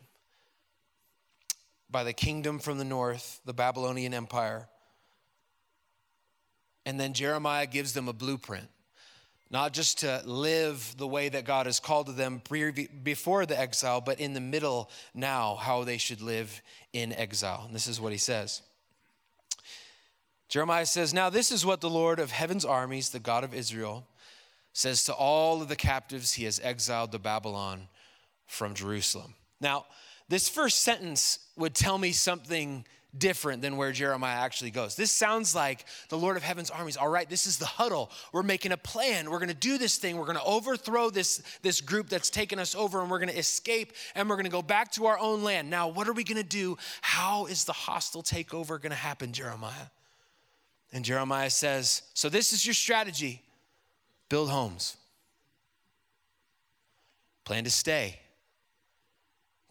by 1.91 2.03
the 2.03 2.15
kingdom 2.15 2.59
from 2.59 2.79
the 2.79 2.85
north, 2.85 3.43
the 3.45 3.53
Babylonian 3.53 4.15
Empire. 4.15 4.69
And 6.87 6.99
then 6.99 7.13
Jeremiah 7.13 7.67
gives 7.67 7.93
them 7.93 8.09
a 8.09 8.15
blueprint 8.15 8.69
not 9.51 9.73
just 9.73 10.01
to 10.01 10.23
live 10.25 10.95
the 10.97 11.07
way 11.07 11.29
that 11.29 11.45
God 11.45 11.67
has 11.67 11.81
called 11.81 12.07
to 12.07 12.13
them 12.13 12.43
before 13.03 13.47
the 13.47 13.59
exile, 13.59 14.01
but 14.01 14.21
in 14.21 14.35
the 14.35 14.41
middle 14.41 14.91
now, 15.15 15.55
how 15.57 15.85
they 15.85 15.99
should 15.99 16.21
live 16.21 16.63
in 16.93 17.13
exile. 17.13 17.65
And 17.67 17.75
this 17.75 17.87
is 17.87 18.01
what 18.01 18.13
he 18.13 18.19
says. 18.19 18.63
Jeremiah 20.49 20.87
says, 20.87 21.13
Now 21.13 21.31
this 21.31 21.51
is 21.51 21.65
what 21.65 21.81
the 21.81 21.91
Lord 21.91 22.19
of 22.19 22.31
heaven's 22.31 22.65
armies, 22.65 23.11
the 23.11 23.21
God 23.21 23.45
of 23.45 23.55
Israel, 23.55 24.07
says 24.73 25.05
to 25.05 25.15
all 25.15 25.63
of 25.63 25.69
the 25.69 25.77
captives 25.77 26.33
he 26.33 26.45
has 26.45 26.61
exiled 26.63 27.13
to 27.13 27.19
Babylon 27.19 27.89
from 28.47 28.75
Jerusalem. 28.75 29.35
Now, 29.61 29.87
this 30.29 30.49
first 30.49 30.81
sentence 30.83 31.39
would 31.57 31.75
tell 31.75 31.99
me 31.99 32.13
something 32.13 32.85
different 33.19 33.63
than 33.63 33.77
where 33.77 33.93
Jeremiah 33.93 34.41
actually 34.41 34.71
goes. 34.71 34.97
This 34.97 35.13
sounds 35.13 35.55
like 35.55 35.85
the 36.09 36.19
Lord 36.19 36.37
of 36.37 36.43
Heaven's 36.43 36.71
armies. 36.71 36.97
All 36.97 37.09
right, 37.09 37.29
this 37.29 37.47
is 37.47 37.59
the 37.59 37.67
huddle. 37.67 38.11
We're 38.33 38.43
making 38.43 38.73
a 38.73 38.77
plan. 38.77 39.31
We're 39.31 39.39
going 39.39 39.49
to 39.49 39.55
do 39.55 39.79
this 39.79 39.97
thing. 39.97 40.17
We're 40.17 40.25
going 40.25 40.39
to 40.39 40.45
overthrow 40.45 41.11
this, 41.11 41.43
this 41.63 41.81
group 41.81 42.09
that's 42.09 42.31
taken 42.31 42.59
us 42.59 42.75
over 42.75 43.01
and 43.01 43.11
we're 43.11 43.19
going 43.19 43.31
to 43.31 43.39
escape 43.39 43.93
and 44.15 44.29
we're 44.29 44.37
going 44.37 44.47
to 44.47 44.51
go 44.51 44.63
back 44.63 44.91
to 44.93 45.07
our 45.07 45.19
own 45.19 45.43
land. 45.43 45.71
Now, 45.71 45.89
what 45.89 46.09
are 46.09 46.13
we 46.13 46.25
going 46.25 46.43
to 46.43 46.49
do? 46.49 46.77
How 47.01 47.47
is 47.47 47.65
the 47.65 47.73
hostile 47.73 48.23
takeover 48.23 48.81
going 48.81 48.91
to 48.91 48.97
happen, 48.97 49.33
Jeremiah? 49.33 49.89
And 50.93 51.05
Jeremiah 51.05 51.51
says, 51.51 52.03
So 52.15 52.29
this 52.29 52.53
is 52.53 52.65
your 52.67 52.75
strategy 52.75 53.43
build 54.29 54.51
homes, 54.51 54.97
plan 57.45 57.65
to 57.65 57.71
stay, 57.71 58.21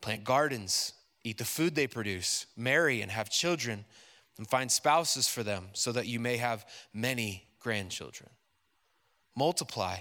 plant 0.01 0.23
gardens 0.23 0.93
eat 1.23 1.37
the 1.37 1.45
food 1.45 1.75
they 1.75 1.87
produce, 1.87 2.45
marry 2.57 3.01
and 3.01 3.11
have 3.11 3.29
children, 3.29 3.85
and 4.37 4.47
find 4.47 4.71
spouses 4.71 5.27
for 5.27 5.43
them 5.43 5.69
so 5.73 5.91
that 5.91 6.07
you 6.07 6.19
may 6.19 6.37
have 6.37 6.65
many 6.93 7.47
grandchildren. 7.59 8.29
Multiply. 9.35 9.97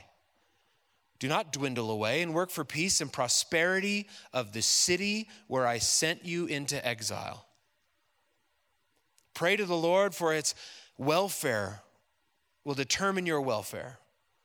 Do 1.19 1.29
not 1.29 1.53
dwindle 1.53 1.91
away 1.91 2.23
and 2.23 2.35
work 2.35 2.51
for 2.51 2.65
peace 2.65 3.01
and 3.01 3.13
prosperity 3.13 4.09
of 4.33 4.53
the 4.53 4.63
city 4.63 5.29
where 5.47 5.67
I 5.67 5.79
sent 5.79 6.25
you 6.25 6.47
into 6.47 6.85
exile. 6.87 7.47
Pray 9.35 9.57
to 9.57 9.65
the 9.65 9.77
Lord 9.77 10.15
for 10.15 10.35
its 10.35 10.55
welfare 10.99 11.83
will 12.65 12.75
determine 12.75 13.27
your 13.27 13.41
welfare. 13.41 13.99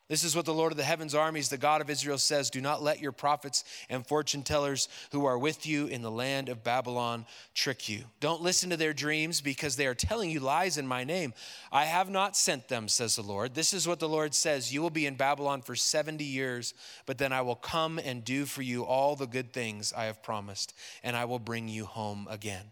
This 0.10 0.24
is 0.24 0.38
what 0.38 0.46
the 0.46 0.54
Lord 0.54 0.72
of 0.72 0.78
the 0.78 0.86
heavens 0.86 1.14
armies, 1.14 1.50
the 1.50 1.58
God 1.58 1.82
of 1.82 1.90
Israel, 1.90 2.18
says 2.18 2.50
Do 2.50 2.62
not 2.62 2.82
let 2.82 3.02
your 3.02 3.12
prophets 3.12 3.66
and 3.90 4.08
fortune 4.08 4.42
tellers 4.42 4.88
who 5.12 5.26
are 5.26 5.38
with 5.38 5.66
you 5.66 5.88
in 5.88 6.02
the 6.02 6.12
land 6.12 6.48
of 6.48 6.64
Babylon 6.64 7.26
trick 7.54 7.90
you. 7.90 8.06
Don't 8.22 8.42
listen 8.42 8.70
to 8.70 8.78
their 8.78 8.94
dreams 8.94 9.42
because 9.42 9.76
they 9.76 9.86
are 9.86 9.94
telling 9.94 10.30
you 10.30 10.40
lies 10.40 10.78
in 10.78 10.88
my 10.88 11.04
name. 11.04 11.34
I 11.74 11.84
have 11.84 12.10
not 12.10 12.38
sent 12.38 12.70
them, 12.70 12.88
says 12.88 13.18
the 13.18 13.22
Lord. 13.22 13.54
This 13.54 13.74
is 13.74 13.86
what 13.86 14.00
the 14.00 14.08
Lord 14.08 14.34
says 14.34 14.74
You 14.74 14.82
will 14.82 14.90
be 14.90 15.06
in 15.06 15.16
Babylon 15.16 15.62
for 15.62 15.76
70 15.76 16.24
years, 16.24 16.74
but 17.06 17.18
then 17.18 17.34
I 17.34 17.42
will 17.42 17.56
come 17.56 18.00
and 18.00 18.24
do 18.24 18.46
for 18.46 18.62
you 18.62 18.86
all 18.86 19.18
the 19.18 19.28
good 19.28 19.52
things 19.52 19.92
I 19.92 20.06
have 20.06 20.24
promised, 20.24 20.74
and 21.04 21.18
I 21.18 21.26
will 21.26 21.40
bring 21.40 21.68
you 21.68 21.84
home 21.84 22.28
again. 22.30 22.72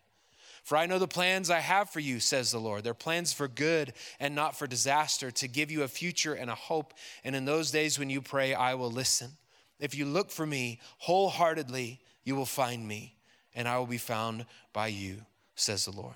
For 0.66 0.76
I 0.76 0.88
know 0.88 0.98
the 0.98 1.08
plans 1.08 1.52
I 1.52 1.60
have 1.60 1.92
for 1.92 2.00
you, 2.00 2.20
says 2.20 2.52
the 2.52 2.58
Lord. 2.58 2.84
They're 2.84 2.96
plans 2.96 3.32
for 3.32 3.48
good 3.48 3.94
and 4.20 4.34
not 4.34 4.58
for 4.58 4.66
disaster, 4.66 5.30
to 5.30 5.48
give 5.48 5.70
you 5.70 5.84
a 5.84 5.88
future 5.88 6.34
and 6.34 6.50
a 6.50 6.56
hope. 6.56 6.96
And 7.24 7.36
in 7.36 7.46
those 7.46 7.70
days 7.70 8.00
when 8.00 8.10
you 8.10 8.20
pray, 8.20 8.56
I 8.56 8.74
will 8.74 8.90
listen. 8.90 9.30
If 9.80 9.94
you 9.94 10.06
look 10.06 10.32
for 10.32 10.46
me 10.48 10.80
wholeheartedly, 10.98 12.00
you 12.24 12.36
will 12.36 12.48
find 12.48 12.88
me, 12.88 13.14
and 13.54 13.68
I 13.68 13.78
will 13.78 13.86
be 13.86 14.00
found 14.00 14.48
by 14.74 14.88
you, 14.88 15.18
says 15.54 15.86
the 15.86 15.92
Lord. 15.92 16.16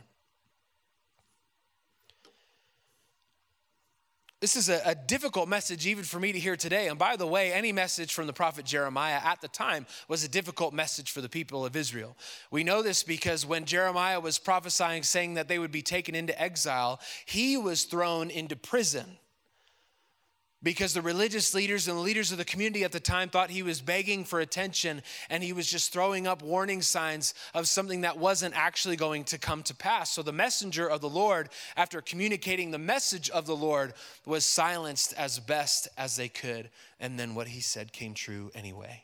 This 4.41 4.55
is 4.55 4.69
a, 4.69 4.81
a, 4.85 4.95
difficult 4.95 5.49
message 5.49 5.85
even 5.85 6.05
for 6.05 6.17
me 6.17 6.31
to 6.31 6.39
hear 6.39 6.55
today. 6.55 6.87
And 6.87 6.97
by 6.97 7.17
the 7.17 7.27
way, 7.27 7.51
any 7.51 7.73
message 7.73 8.13
from 8.13 8.25
the 8.25 8.31
prophet 8.31 8.63
Jeremiah 8.63 9.19
at 9.21 9.41
the 9.41 9.49
time 9.49 9.85
was 10.07 10.23
a 10.23 10.29
difficult 10.29 10.73
message 10.73 11.11
for 11.11 11.19
the 11.19 11.27
people 11.27 11.65
of 11.65 11.75
Israel. 11.75 12.15
We 12.49 12.63
know 12.63 12.81
this 12.81 13.03
because 13.03 13.45
when 13.45 13.65
Jeremiah 13.65 14.21
was 14.21 14.39
prophesying, 14.39 15.03
saying 15.03 15.33
that 15.33 15.49
they 15.49 15.59
would 15.59 15.73
be 15.73 15.81
taken 15.81 16.15
into 16.15 16.41
exile, 16.41 17.01
he 17.25 17.57
was 17.57 17.83
thrown 17.83 18.29
into 18.29 18.55
prison 18.55 19.17
because 20.61 20.93
the 20.93 21.01
religious 21.01 21.53
leaders 21.53 21.87
and 21.87 21.97
the 21.97 22.01
leaders 22.01 22.31
of 22.31 22.37
the 22.37 22.45
community 22.45 22.83
at 22.83 22.91
the 22.91 22.99
time 22.99 23.29
thought 23.29 23.49
he 23.49 23.63
was 23.63 23.81
begging 23.81 24.25
for 24.25 24.39
attention 24.39 25.01
and 25.29 25.43
he 25.43 25.53
was 25.53 25.69
just 25.69 25.93
throwing 25.93 26.27
up 26.27 26.41
warning 26.41 26.81
signs 26.81 27.33
of 27.53 27.67
something 27.67 28.01
that 28.01 28.17
wasn't 28.17 28.55
actually 28.55 28.95
going 28.95 29.23
to 29.23 29.37
come 29.37 29.63
to 29.63 29.75
pass. 29.75 30.11
So 30.11 30.21
the 30.21 30.33
messenger 30.33 30.89
of 30.89 31.01
the 31.01 31.09
Lord, 31.09 31.49
after 31.77 32.01
communicating 32.01 32.71
the 32.71 32.77
message 32.77 33.29
of 33.29 33.45
the 33.45 33.55
Lord, 33.55 33.93
was 34.25 34.45
silenced 34.45 35.13
as 35.17 35.39
best 35.39 35.87
as 35.97 36.15
they 36.15 36.29
could. 36.29 36.69
And 36.99 37.19
then 37.19 37.35
what 37.35 37.47
he 37.47 37.61
said 37.61 37.93
came 37.93 38.13
true 38.13 38.51
anyway. 38.53 39.03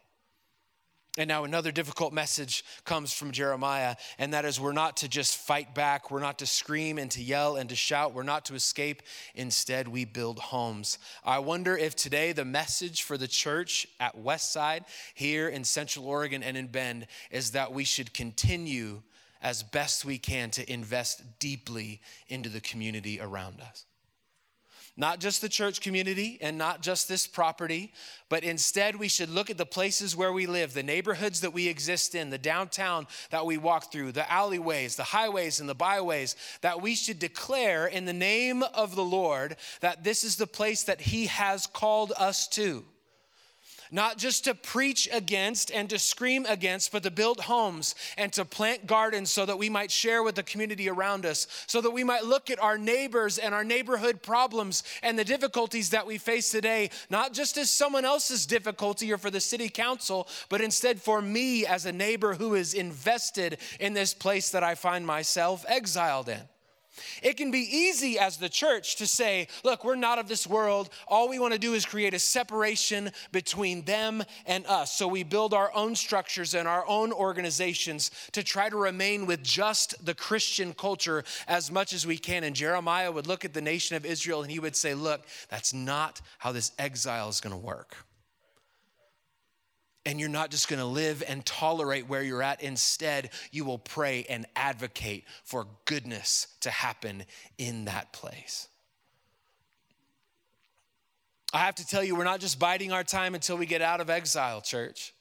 And 1.18 1.30
now 1.30 1.46
another 1.46 1.72
difficult 1.72 2.12
message 2.12 2.66
comes 2.84 3.14
from 3.14 3.32
Jeremiah, 3.32 3.96
and 4.18 4.34
that 4.34 4.44
is 4.44 4.60
we're 4.60 4.74
not 4.74 4.98
to 4.98 5.08
just 5.08 5.38
fight 5.38 5.74
back, 5.74 6.12
we're 6.12 6.20
not 6.20 6.40
to 6.40 6.46
scream 6.46 6.98
and 6.98 7.10
to 7.12 7.24
yell 7.24 7.56
and 7.56 7.70
to 7.70 7.76
shout, 7.76 8.14
we're 8.14 8.24
not 8.24 8.44
to 8.46 8.54
escape. 8.54 9.02
Instead, 9.34 9.88
we 9.88 10.04
build 10.04 10.40
homes. 10.40 11.00
I 11.24 11.40
wonder 11.40 11.78
if 11.78 11.96
today 11.96 12.34
the 12.34 12.44
message 12.44 13.04
for 13.04 13.18
the 13.18 13.30
church 13.30 13.88
at 14.02 14.18
Westside, 14.18 14.84
here 15.14 15.48
in 15.48 15.64
Central 15.64 16.06
Oregon 16.06 16.44
and 16.44 16.58
in 16.58 16.68
Bend, 16.68 17.08
is 17.32 17.52
that 17.52 17.72
we 17.72 17.86
should 17.86 18.14
continue 18.14 19.02
as 19.42 19.64
best 19.64 20.04
we 20.04 20.18
can 20.18 20.50
to 20.50 20.70
invest 20.70 21.40
deeply 21.40 22.02
into 22.28 22.50
the 22.50 22.60
community 22.60 23.22
around 23.22 23.62
us 23.62 23.86
not 24.98 25.20
just 25.20 25.42
the 25.42 25.50
church 25.50 25.82
community 25.82 26.38
and 26.42 26.58
not 26.58 26.82
just 26.82 27.08
this 27.08 27.28
property, 27.28 27.92
but 28.30 28.44
instead 28.44 28.96
we 28.96 29.08
should 29.08 29.30
look 29.30 29.50
at 29.50 29.58
the 29.58 29.66
places 29.66 30.16
where 30.16 30.32
we 30.32 30.48
live, 30.48 30.74
the 30.74 30.84
neighborhoods 30.84 31.42
that 31.42 31.54
we 31.54 31.68
exist 31.68 32.16
in, 32.16 32.30
the 32.30 32.38
downtown 32.38 33.06
that 33.30 33.46
we 33.46 33.58
walk 33.58 33.92
through, 33.92 34.12
the 34.14 34.32
alleyways, 34.32 34.96
the 34.96 35.04
highways, 35.04 35.60
and 35.60 35.68
the 35.68 35.76
byways, 35.76 36.36
that 36.62 36.82
we 36.82 36.96
should 36.96 37.20
declare 37.20 37.88
in 37.88 38.06
the 38.06 38.14
name 38.14 38.64
of 38.74 38.96
the 38.96 39.04
Lord 39.04 39.58
that 39.82 40.04
this 40.04 40.24
is 40.24 40.38
the 40.38 40.48
place 40.48 40.84
that 40.84 41.02
He 41.02 41.26
has 41.26 41.68
called 41.68 42.14
us 42.18 42.48
to 42.50 42.86
not 43.96 44.18
just 44.18 44.44
to 44.44 44.54
preach 44.54 45.08
against 45.12 45.72
and 45.72 45.90
to 45.90 45.98
scream 45.98 46.46
against, 46.48 46.92
but 46.92 47.02
to 47.04 47.10
build 47.10 47.40
homes 47.40 47.96
and 48.18 48.32
to 48.34 48.44
plant 48.44 48.86
gardens 48.86 49.32
so 49.32 49.46
that 49.46 49.58
we 49.58 49.70
might 49.70 49.90
share 49.90 50.22
with 50.22 50.36
the 50.36 50.44
community 50.44 50.90
around 50.90 51.26
us, 51.26 51.48
so 51.66 51.80
that 51.80 51.92
we 51.92 52.04
might 52.04 52.26
look 52.26 52.50
at 52.50 52.62
our 52.62 52.78
neighbors 52.78 53.38
and 53.38 53.56
our 53.56 53.64
neighborhood 53.64 54.22
problems 54.22 54.84
and 55.02 55.18
the 55.18 55.24
difficulties 55.24 55.92
that 55.92 56.06
we 56.06 56.18
face 56.18 56.52
today, 56.52 56.90
not 57.10 57.32
just 57.32 57.58
as 57.58 57.72
someone 57.72 58.04
else's 58.04 58.46
difficulty 58.46 59.14
or 59.14 59.18
for 59.18 59.32
the 59.32 59.40
city 59.40 59.70
council, 59.70 60.28
but 60.50 60.60
instead 60.60 61.02
for 61.02 61.22
me 61.22 61.66
as 61.66 61.86
a 61.86 61.92
neighbor 61.94 62.34
who 62.34 62.54
is 62.54 62.74
invested 62.74 63.58
in 63.80 63.94
this 63.94 64.14
place 64.14 64.50
that 64.50 64.64
I 64.64 64.76
find 64.76 65.08
myself 65.08 65.64
exiled 65.70 66.28
in. 66.28 66.42
It 67.22 67.38
can 67.38 67.52
be 67.52 67.60
easy 67.60 68.18
as 68.20 68.38
the 68.38 68.50
church 68.50 68.96
to 68.98 69.08
say, 69.08 69.48
look, 69.64 69.84
we're 69.84 69.96
not 69.96 70.20
of 70.20 70.28
this 70.28 70.48
world. 70.48 70.90
All 71.08 71.30
we 71.30 71.40
want 71.40 71.54
to 71.54 71.60
do 71.60 71.74
is 71.74 71.86
create 71.86 72.14
a 72.14 72.20
separation 72.20 73.12
between 73.32 73.84
them 73.84 74.24
and 74.46 74.66
us. 74.68 74.92
So 74.92 75.08
we 75.08 75.24
build 75.24 75.54
our 75.54 75.74
own 75.74 75.96
structures 75.96 76.54
and 76.54 76.68
our 76.68 76.88
own 76.88 77.12
organizations 77.12 78.12
to 78.32 78.44
try 78.44 78.70
to 78.70 78.78
remain 78.78 79.26
with 79.26 79.44
just 79.44 80.06
the 80.06 80.14
Christian 80.14 80.74
culture 80.74 81.24
as 81.48 81.72
much 81.72 81.94
as 81.94 82.06
we 82.06 82.18
can. 82.18 82.44
And 82.44 82.56
Jeremiah 82.56 83.12
would 83.12 83.28
look 83.28 83.46
at 83.46 83.54
the 83.54 83.62
nation 83.62 83.96
of 83.96 84.06
Israel 84.06 84.42
and 84.42 84.52
he 84.52 84.60
would 84.60 84.76
say, 84.76 84.94
look, 84.94 85.26
that's 85.50 85.74
not 85.74 86.22
how 86.38 86.52
this 86.52 86.72
exile 86.78 87.30
is 87.30 87.42
going 87.42 87.56
to 87.56 87.62
work 87.62 88.05
and 90.06 90.20
you're 90.20 90.30
not 90.30 90.52
just 90.52 90.68
going 90.68 90.80
to 90.80 90.86
live 90.86 91.24
and 91.28 91.44
tolerate 91.46 92.08
where 92.08 92.22
you're 92.22 92.44
at. 92.44 92.62
Instead, 92.62 93.32
you 93.52 93.66
will 93.66 93.80
pray 93.80 94.26
and 94.30 94.46
advocate 94.56 95.26
for 95.44 95.66
goodness 95.86 96.48
to 96.62 96.70
happen 96.70 97.24
in 97.58 97.86
that 97.86 98.14
place. 98.14 98.68
I 101.52 101.60
have 101.60 101.76
to 101.76 101.88
tell 101.88 102.04
you, 102.04 102.16
we're 102.16 102.24
not 102.24 102.42
just 102.42 102.60
biding 102.60 102.92
our 102.92 103.04
time 103.04 103.34
until 103.34 103.58
we 103.58 103.66
get 103.66 103.82
out 103.82 104.02
of 104.02 104.10
exile, 104.10 104.62
church. 104.62 105.15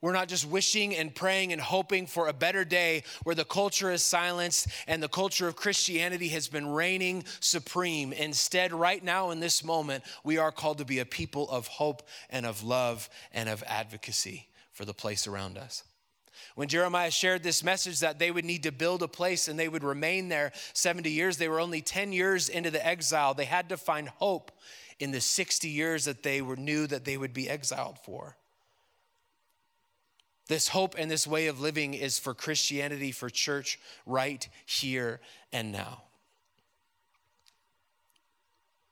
We're 0.00 0.12
not 0.12 0.28
just 0.28 0.46
wishing 0.46 0.94
and 0.94 1.12
praying 1.12 1.52
and 1.52 1.60
hoping 1.60 2.06
for 2.06 2.28
a 2.28 2.32
better 2.32 2.64
day 2.64 3.02
where 3.24 3.34
the 3.34 3.44
culture 3.44 3.90
is 3.90 4.02
silenced 4.02 4.68
and 4.86 5.02
the 5.02 5.08
culture 5.08 5.48
of 5.48 5.56
Christianity 5.56 6.28
has 6.28 6.46
been 6.46 6.68
reigning 6.68 7.24
supreme. 7.40 8.12
Instead, 8.12 8.72
right 8.72 9.02
now 9.02 9.30
in 9.30 9.40
this 9.40 9.64
moment, 9.64 10.04
we 10.22 10.38
are 10.38 10.52
called 10.52 10.78
to 10.78 10.84
be 10.84 11.00
a 11.00 11.04
people 11.04 11.50
of 11.50 11.66
hope 11.66 12.06
and 12.30 12.46
of 12.46 12.62
love 12.62 13.10
and 13.32 13.48
of 13.48 13.64
advocacy 13.66 14.48
for 14.72 14.84
the 14.84 14.94
place 14.94 15.26
around 15.26 15.58
us. 15.58 15.82
When 16.54 16.68
Jeremiah 16.68 17.10
shared 17.10 17.42
this 17.42 17.64
message 17.64 17.98
that 18.00 18.20
they 18.20 18.30
would 18.30 18.44
need 18.44 18.62
to 18.62 18.72
build 18.72 19.02
a 19.02 19.08
place 19.08 19.48
and 19.48 19.58
they 19.58 19.68
would 19.68 19.82
remain 19.82 20.28
there 20.28 20.52
70 20.74 21.10
years, 21.10 21.36
they 21.36 21.48
were 21.48 21.60
only 21.60 21.82
10 21.82 22.12
years 22.12 22.48
into 22.48 22.70
the 22.70 22.84
exile. 22.86 23.34
They 23.34 23.44
had 23.44 23.68
to 23.70 23.76
find 23.76 24.08
hope 24.08 24.52
in 25.00 25.10
the 25.10 25.20
60 25.20 25.68
years 25.68 26.04
that 26.04 26.22
they 26.22 26.40
were 26.40 26.56
knew 26.56 26.86
that 26.86 27.04
they 27.04 27.16
would 27.16 27.32
be 27.32 27.50
exiled 27.50 27.98
for. 28.04 28.36
This 30.48 30.68
hope 30.68 30.94
and 30.98 31.10
this 31.10 31.26
way 31.26 31.46
of 31.46 31.60
living 31.60 31.94
is 31.94 32.18
for 32.18 32.34
Christianity, 32.34 33.12
for 33.12 33.28
church, 33.28 33.78
right 34.06 34.48
here 34.66 35.20
and 35.52 35.70
now. 35.70 36.02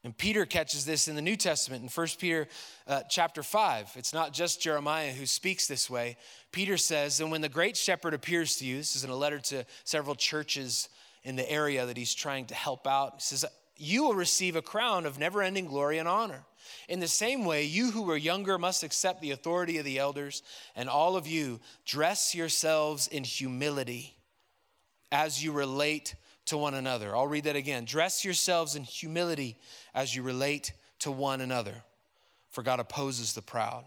And 0.05 0.17
Peter 0.17 0.47
catches 0.47 0.85
this 0.85 1.09
in 1.09 1.17
the 1.17 1.23
New 1.23 1.35
Testament 1.35 1.83
in 1.83 1.89
1 1.89 2.07
Peter 2.21 2.47
uh, 2.87 3.03
chapter 3.09 3.43
5. 3.43 3.91
It's 3.97 4.13
not 4.13 4.33
just 4.33 4.61
Jeremiah 4.63 5.11
who 5.11 5.27
speaks 5.27 5.67
this 5.67 5.91
way. 5.91 6.17
Peter 6.53 6.77
says, 6.77 7.19
And 7.19 7.33
when 7.33 7.41
the 7.41 7.49
great 7.49 7.77
shepherd 7.77 8.15
appears 8.15 8.57
to 8.59 8.65
you, 8.65 8.77
this 8.77 8.95
is 8.95 9.03
in 9.03 9.11
a 9.11 9.17
letter 9.17 9.41
to 9.41 9.65
several 9.83 10.15
churches 10.15 10.89
in 11.25 11.35
the 11.35 11.51
area 11.51 11.87
that 11.87 11.97
he's 11.97 12.15
trying 12.15 12.45
to 12.47 12.55
help 12.55 12.87
out, 12.87 13.15
he 13.15 13.23
says, 13.23 13.45
You 13.77 14.05
will 14.05 14.15
receive 14.15 14.55
a 14.55 14.63
crown 14.63 15.07
of 15.07 15.19
never 15.19 15.43
ending 15.43 15.67
glory 15.67 15.99
and 15.99 16.07
honor 16.07 16.45
in 16.89 17.01
the 17.01 17.09
same 17.09 17.45
way, 17.45 17.65
you 17.65 17.91
who 17.91 18.11
are 18.11 18.17
younger 18.17 18.59
must 18.59 18.83
accept 18.83 19.21
the 19.21 19.33
authority 19.33 19.79
of 19.79 19.85
the 19.85 19.99
elders, 19.99 20.43
and 20.75 20.89
all 20.89 21.17
of 21.17 21.27
you 21.27 21.61
dress 21.85 22.35
yourselves 22.35 23.09
in 23.09 23.25
humility 23.25 24.17
as 25.13 25.43
you 25.43 25.53
relate 25.53 26.15
to 26.47 26.57
one 26.57 26.75
another. 26.75 27.15
I'll 27.15 27.27
read 27.27 27.45
that 27.45 27.57
again. 27.57 27.85
Dress 27.85 28.25
yourselves 28.25 28.77
in 28.77 28.85
humility 28.85 29.57
as 29.95 30.15
you 30.15 30.23
relate 30.23 30.73
to 31.01 31.11
one 31.11 31.41
another. 31.41 31.75
For 32.51 32.63
God 32.63 32.81
opposes 32.81 33.35
the 33.35 33.43
proud, 33.43 33.85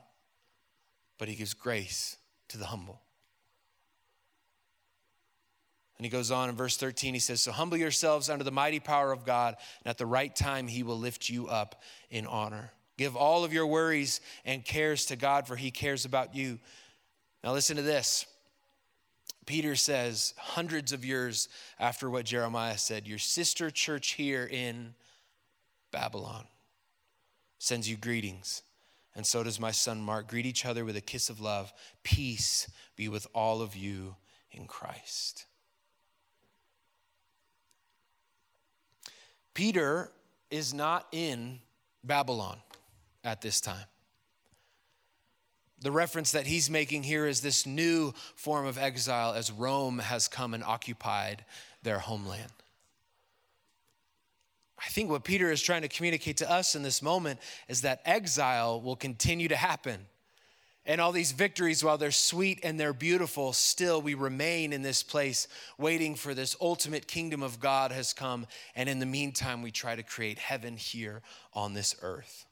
but 1.18 1.28
he 1.28 1.36
gives 1.36 1.54
grace 1.54 2.18
to 2.50 2.58
the 2.58 2.66
humble. 2.66 3.02
And 6.00 6.06
he 6.06 6.10
goes 6.10 6.32
on 6.32 6.50
in 6.50 6.56
verse 6.56 6.78
13, 6.78 7.14
he 7.14 7.20
says, 7.20 7.42
So 7.42 7.52
humble 7.52 7.78
yourselves 7.78 8.30
under 8.30 8.46
the 8.46 8.52
mighty 8.52 8.80
power 8.80 9.12
of 9.12 9.26
God, 9.26 9.58
and 9.84 9.92
at 9.92 9.98
the 9.98 10.06
right 10.06 10.34
time 10.34 10.68
he 10.68 10.82
will 10.82 10.98
lift 10.98 11.30
you 11.30 11.48
up 11.48 11.82
in 12.10 12.26
honor. 12.26 12.72
Give 13.00 13.16
all 13.16 13.46
of 13.46 13.54
your 13.54 13.66
worries 13.66 14.20
and 14.44 14.66
cares 14.66 15.06
to 15.06 15.16
God, 15.16 15.48
for 15.48 15.56
He 15.56 15.72
cares 15.72 16.04
about 16.04 16.36
you. 16.36 16.60
Now, 17.42 17.54
listen 17.54 17.78
to 17.78 17.82
this. 17.82 18.26
Peter 19.46 19.78
says, 19.78 20.34
hundreds 20.38 20.92
of 20.92 21.06
years 21.06 21.48
after 21.80 22.10
what 22.10 22.26
Jeremiah 22.26 22.78
said, 22.78 23.08
your 23.08 23.18
sister 23.18 23.70
church 23.70 24.12
here 24.12 24.46
in 24.46 24.96
Babylon 25.94 26.46
sends 27.58 27.90
you 27.90 27.96
greetings. 27.96 28.64
And 29.16 29.26
so 29.26 29.44
does 29.44 29.62
my 29.62 29.72
son 29.72 30.02
Mark. 30.02 30.28
Greet 30.28 30.46
each 30.46 30.66
other 30.66 30.84
with 30.84 30.98
a 30.98 31.02
kiss 31.02 31.30
of 31.30 31.40
love. 31.40 31.72
Peace 32.04 32.70
be 32.98 33.08
with 33.08 33.28
all 33.34 33.62
of 33.62 33.78
you 33.78 34.18
in 34.52 34.66
Christ. 34.66 35.46
Peter 39.60 40.10
is 40.50 40.74
not 40.74 41.06
in 41.12 41.60
Babylon 42.02 42.56
at 43.26 43.42
this 43.42 43.60
time. 43.60 43.84
The 45.82 45.92
reference 45.92 46.32
that 46.32 46.48
he's 46.48 46.70
making 46.70 47.04
here 47.04 47.28
is 47.28 47.42
this 47.42 47.66
new 47.66 48.14
form 48.38 48.66
of 48.66 48.78
exile 48.78 49.34
as 49.34 49.52
Rome 49.52 50.00
has 50.00 50.30
come 50.30 50.54
and 50.54 50.64
occupied 50.64 51.44
their 51.84 52.00
homeland. 52.00 52.54
I 54.78 54.88
think 54.88 55.10
what 55.10 55.26
Peter 55.26 55.52
is 55.52 55.62
trying 55.62 55.82
to 55.82 55.90
communicate 55.90 56.38
to 56.38 56.50
us 56.50 56.74
in 56.74 56.82
this 56.82 57.02
moment 57.02 57.42
is 57.68 57.82
that 57.82 58.00
exile 58.06 58.80
will 58.80 58.96
continue 58.96 59.50
to 59.50 59.58
happen. 59.58 60.06
And 60.90 61.00
all 61.00 61.12
these 61.12 61.34
victories, 61.34 61.84
while 61.84 62.00
they're 62.00 62.10
sweet 62.10 62.62
and 62.64 62.80
they're 62.80 62.94
beautiful, 62.94 63.54
still 63.54 64.02
we 64.02 64.16
remain 64.16 64.74
in 64.74 64.82
this 64.82 65.04
place 65.04 65.48
waiting 65.78 66.16
for 66.16 66.34
this 66.34 66.56
ultimate 66.60 67.08
kingdom 67.08 67.44
of 67.44 67.60
God 67.60 67.92
has 67.92 68.12
come. 68.12 68.48
And 68.76 68.90
in 68.90 68.98
the 68.98 69.06
meantime, 69.06 69.62
we 69.62 69.70
try 69.70 69.96
to 69.96 70.02
create 70.02 70.40
heaven 70.40 70.78
here 70.78 71.22
on 71.54 71.76
this 71.76 71.96
earth. 72.02 72.48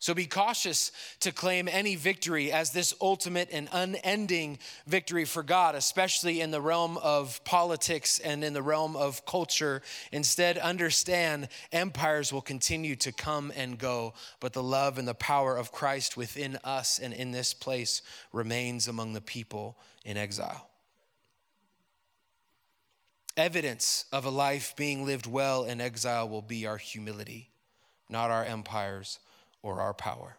So 0.00 0.14
be 0.14 0.24
cautious 0.24 0.92
to 1.20 1.30
claim 1.30 1.68
any 1.68 1.94
victory 1.94 2.50
as 2.50 2.72
this 2.72 2.94
ultimate 3.02 3.50
and 3.52 3.68
unending 3.70 4.58
victory 4.86 5.26
for 5.26 5.42
God, 5.42 5.74
especially 5.74 6.40
in 6.40 6.50
the 6.50 6.60
realm 6.60 6.96
of 6.96 7.44
politics 7.44 8.18
and 8.18 8.42
in 8.42 8.54
the 8.54 8.62
realm 8.62 8.96
of 8.96 9.26
culture. 9.26 9.82
Instead, 10.10 10.56
understand 10.56 11.48
empires 11.70 12.32
will 12.32 12.40
continue 12.40 12.96
to 12.96 13.12
come 13.12 13.52
and 13.54 13.78
go, 13.78 14.14
but 14.40 14.54
the 14.54 14.62
love 14.62 14.96
and 14.96 15.06
the 15.06 15.12
power 15.12 15.54
of 15.54 15.70
Christ 15.70 16.16
within 16.16 16.58
us 16.64 16.98
and 16.98 17.12
in 17.12 17.32
this 17.32 17.52
place 17.52 18.00
remains 18.32 18.88
among 18.88 19.12
the 19.12 19.20
people 19.20 19.78
in 20.06 20.16
exile. 20.16 20.66
Evidence 23.36 24.06
of 24.12 24.24
a 24.24 24.30
life 24.30 24.74
being 24.76 25.04
lived 25.04 25.26
well 25.26 25.64
in 25.64 25.78
exile 25.78 26.26
will 26.26 26.40
be 26.40 26.66
our 26.66 26.78
humility, 26.78 27.50
not 28.08 28.30
our 28.30 28.46
empires 28.46 29.18
or 29.62 29.80
our 29.80 29.94
power. 29.94 30.36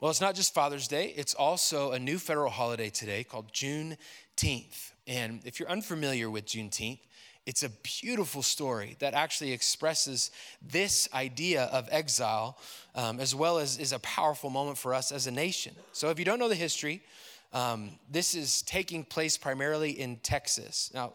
Well, 0.00 0.10
it's 0.10 0.20
not 0.20 0.34
just 0.34 0.52
Father's 0.52 0.88
Day, 0.88 1.14
it's 1.16 1.34
also 1.34 1.92
a 1.92 1.98
new 1.98 2.18
federal 2.18 2.50
holiday 2.50 2.90
today 2.90 3.24
called 3.24 3.52
Juneteenth. 3.52 4.92
And 5.06 5.40
if 5.44 5.58
you're 5.58 5.70
unfamiliar 5.70 6.28
with 6.28 6.44
Juneteenth, 6.46 6.98
it's 7.46 7.62
a 7.62 7.70
beautiful 8.02 8.42
story 8.42 8.96
that 8.98 9.14
actually 9.14 9.52
expresses 9.52 10.32
this 10.60 11.08
idea 11.14 11.64
of 11.64 11.88
exile, 11.92 12.58
um, 12.96 13.20
as 13.20 13.34
well 13.34 13.58
as 13.58 13.78
is 13.78 13.92
a 13.92 14.00
powerful 14.00 14.50
moment 14.50 14.76
for 14.76 14.92
us 14.92 15.12
as 15.12 15.28
a 15.28 15.30
nation. 15.30 15.74
So, 15.92 16.10
if 16.10 16.18
you 16.18 16.24
don't 16.24 16.40
know 16.40 16.48
the 16.48 16.56
history, 16.56 17.02
um, 17.52 17.90
this 18.10 18.34
is 18.34 18.62
taking 18.62 19.04
place 19.04 19.38
primarily 19.38 19.92
in 19.92 20.16
Texas. 20.16 20.90
Now, 20.92 21.14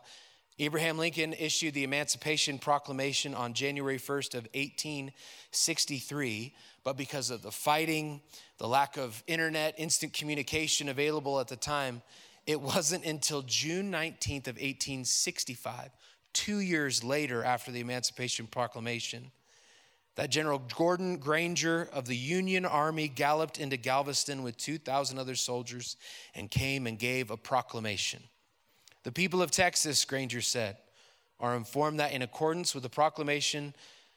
Abraham 0.62 0.98
Lincoln 1.00 1.34
issued 1.34 1.74
the 1.74 1.84
Emancipation 1.84 2.60
Proclamation 2.60 3.34
on 3.34 3.56
January 3.56 3.98
1st 3.98 4.36
of 4.36 4.48
1863, 4.54 6.54
but 6.84 6.96
because 6.96 7.32
of 7.32 7.42
the 7.42 7.50
fighting, 7.50 8.22
the 8.60 8.68
lack 8.68 8.96
of 8.96 9.24
internet, 9.26 9.74
instant 9.80 10.14
communication 10.14 10.88
available 10.88 11.40
at 11.40 11.48
the 11.48 11.56
time, 11.56 12.04
it 12.46 12.62
wasn't 12.62 13.04
until 13.06 13.42
June 13.42 13.92
19th 13.92 14.48
of 14.48 14.58
1865, 14.58 15.90
2 16.34 16.60
years 16.60 17.04
later 17.04 17.44
after 17.44 17.72
the 17.72 17.80
Emancipation 17.80 18.46
Proclamation, 18.46 19.32
that 20.14 20.30
General 20.30 20.62
Gordon 20.78 21.18
Granger 21.18 21.90
of 21.92 22.06
the 22.06 22.16
Union 22.16 22.68
Army 22.68 23.08
galloped 23.08 23.60
into 23.60 23.78
Galveston 23.78 24.44
with 24.44 24.58
2,000 24.58 25.18
other 25.18 25.34
soldiers 25.34 25.98
and 26.36 26.52
came 26.52 26.86
and 26.86 27.00
gave 27.00 27.32
a 27.32 27.38
proclamation 27.38 28.22
the 29.04 29.12
people 29.12 29.42
of 29.42 29.52
Texas, 29.52 30.04
Granger 30.06 30.42
said, 30.42 30.78
are 31.40 31.56
informed 31.56 32.00
that 32.00 32.14
in 32.14 32.22
accordance 32.22 32.74
with 32.74 32.84
the 32.84 32.90
proclamation 32.90 33.74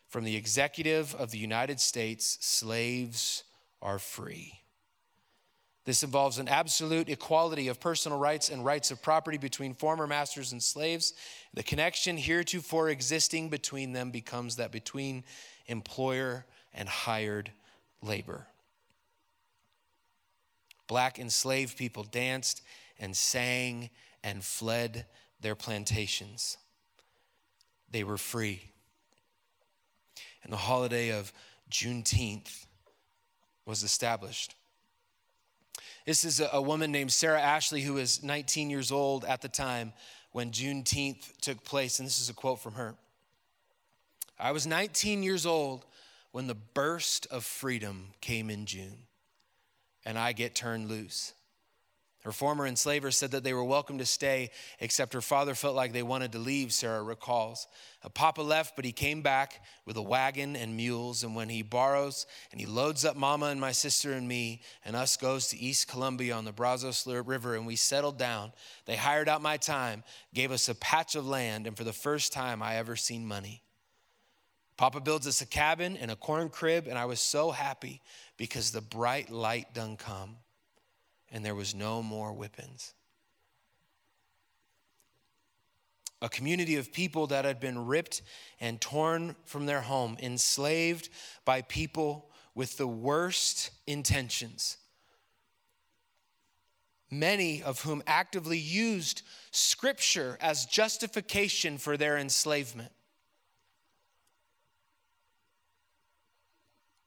from 0.09 0.25
the 0.25 0.37
executive 0.37 1.15
of 1.15 1.31
the 1.31 1.39
United 1.39 1.81
States, 1.81 2.39
slaves 2.41 3.45
are 3.81 3.99
free. 3.99 4.61
This 5.85 6.03
involves 6.03 6.39
an 6.39 6.49
absolute 6.49 7.11
equality 7.11 7.69
of 7.69 7.79
personal 7.79 8.19
rights 8.19 8.49
and 8.49 8.65
rights 8.65 8.91
of 8.91 9.03
property 9.03 9.37
between 9.37 9.75
former 9.75 10.07
masters 10.07 10.53
and 10.53 10.63
slaves. 10.63 11.13
The 11.53 11.63
connection 11.63 12.17
heretofore 12.17 12.89
existing 12.89 13.51
between 13.51 13.93
them 13.93 14.11
becomes 14.11 14.57
that 14.57 14.73
between 14.73 15.25
employer 15.67 16.47
and 16.73 16.89
hired 16.89 17.51
labor. 18.01 18.47
Black 20.87 21.19
enslaved 21.19 21.77
people 21.77 22.05
danced 22.05 22.63
and 22.99 23.15
sang 23.17 23.91
and 24.25 24.43
fled 24.43 25.05
their 25.41 25.55
plantations. 25.55 26.57
They 27.91 28.03
were 28.03 28.17
free. 28.17 28.63
And 30.43 30.53
the 30.53 30.57
holiday 30.57 31.11
of 31.11 31.33
Juneteenth 31.71 32.67
was 33.67 33.83
established. 33.83 34.55
This 36.07 36.25
is 36.25 36.43
a, 36.53 36.61
woman 36.61 36.91
named 36.91 37.13
Sarah 37.13 37.41
Ashley 37.41 37.83
who 37.83 37.95
was 37.95 38.23
19 38.23 38.71
years 38.71 38.91
old 38.91 39.25
at 39.25 39.43
the 39.43 39.49
time 39.49 39.93
when 40.33 40.51
Juneteenth 40.51 41.37
took 41.41 41.63
place. 41.65 41.99
And 41.99 42.07
this 42.07 42.21
is 42.21 42.29
a 42.29 42.35
quote 42.35 42.61
from 42.61 42.75
her 42.75 42.95
I 44.39 44.53
was 44.53 44.67
19 44.67 45.23
years 45.23 45.47
old 45.47 45.85
when 46.33 46.47
the 46.47 46.55
burst 46.55 47.27
of 47.31 47.45
freedom 47.45 48.09
came 48.21 48.51
in 48.51 48.67
June, 48.67 49.07
and 50.05 50.19
I 50.19 50.33
get 50.33 50.55
turned 50.55 50.89
loose. 50.89 51.33
Her 52.25 52.33
former 52.33 52.67
enslavers 52.67 53.19
said 53.19 53.33
that 53.33 53.45
they 53.45 53.53
were 53.53 53.63
welcome 53.63 53.99
to 53.99 54.07
stay, 54.07 54.51
except 54.81 55.13
her 55.13 55.21
father 55.21 55.55
felt 55.55 55.77
like 55.77 55.93
they 55.93 56.03
wanted 56.03 56.33
to 56.33 56.39
leave, 56.39 56.73
Sarah 56.73 57.03
recalls. 57.03 57.67
Papa 58.15 58.41
left, 58.41 58.77
but 58.77 58.87
he 58.87 58.93
came 58.93 59.21
back 59.21 59.63
with 59.85 59.99
a 59.99 60.03
wagon 60.03 60.57
and 60.57 60.75
mules. 60.75 61.23
And 61.23 61.37
when 61.37 61.51
he 61.51 61.61
borrows 61.61 62.27
and 62.51 62.59
he 62.59 62.67
loads 62.67 63.05
up 63.05 63.15
Mama 63.15 63.47
and 63.47 63.61
my 63.61 63.73
sister 63.73 64.15
and 64.15 64.27
me, 64.27 64.63
and 64.87 64.97
us 64.97 65.19
goes 65.19 65.49
to 65.49 65.59
East 65.59 65.87
Columbia 65.87 66.35
on 66.35 66.47
the 66.47 66.53
Brazos 66.53 67.07
River, 67.07 67.57
and 67.57 67.67
we 67.67 67.77
settled 67.77 68.17
down, 68.17 68.55
they 68.87 68.97
hired 68.97 69.29
out 69.29 69.43
my 69.43 69.59
time, 69.59 70.03
gave 70.33 70.51
us 70.51 70.71
a 70.71 70.75
patch 70.75 71.17
of 71.17 71.27
land, 71.27 71.67
and 71.67 71.77
for 71.77 71.85
the 71.85 71.93
first 71.93 72.33
time 72.33 72.63
I 72.63 72.77
ever 72.77 72.97
seen 72.97 73.27
money. 73.27 73.61
Papa 74.79 75.01
builds 75.01 75.27
us 75.27 75.43
a 75.43 75.47
cabin 75.47 75.99
and 75.99 76.11
a 76.11 76.17
corn 76.17 76.49
crib, 76.49 76.87
and 76.89 76.97
I 76.97 77.05
was 77.05 77.21
so 77.21 77.51
happy 77.51 78.01
because 78.39 78.71
the 78.71 78.81
bright 78.81 79.31
light 79.31 79.75
done 79.75 79.99
come 79.99 80.37
and 81.31 81.45
there 81.45 81.55
was 81.55 81.75
no 81.75 82.03
more 82.03 82.33
whippings. 82.33 82.95
A 86.23 86.29
community 86.29 86.77
of 86.77 86.91
people 86.91 87.27
that 87.27 87.45
had 87.45 87.61
been 87.61 87.87
ripped 87.87 88.23
and 88.59 88.81
torn 88.81 89.37
from 89.45 89.67
their 89.67 89.83
home, 89.83 90.17
enslaved 90.23 91.11
by 91.45 91.61
people 91.61 92.31
with 92.55 92.79
the 92.79 92.87
worst 92.87 93.71
intentions. 93.87 94.79
Many 97.11 97.63
of 97.63 97.83
whom 97.83 98.03
actively 98.07 98.57
used 98.59 99.21
scripture 99.51 100.39
as 100.41 100.65
justification 100.65 101.77
for 101.77 101.99
their 101.99 102.17
enslavement. 102.17 102.93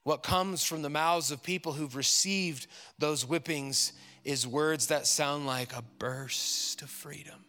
What 0.08 0.24
comes 0.24 0.64
from 0.64 0.84
the 0.84 0.90
mouths 0.90 1.32
of 1.32 1.44
people 1.44 1.74
who've 1.74 1.94
received 1.94 2.68
those 2.98 3.26
whippings 3.26 3.92
is 4.24 4.48
words 4.48 4.88
that 4.88 5.06
sound 5.06 5.46
like 5.46 5.76
a 5.76 5.84
burst 6.00 6.82
of 6.82 6.90
freedom. 6.90 7.44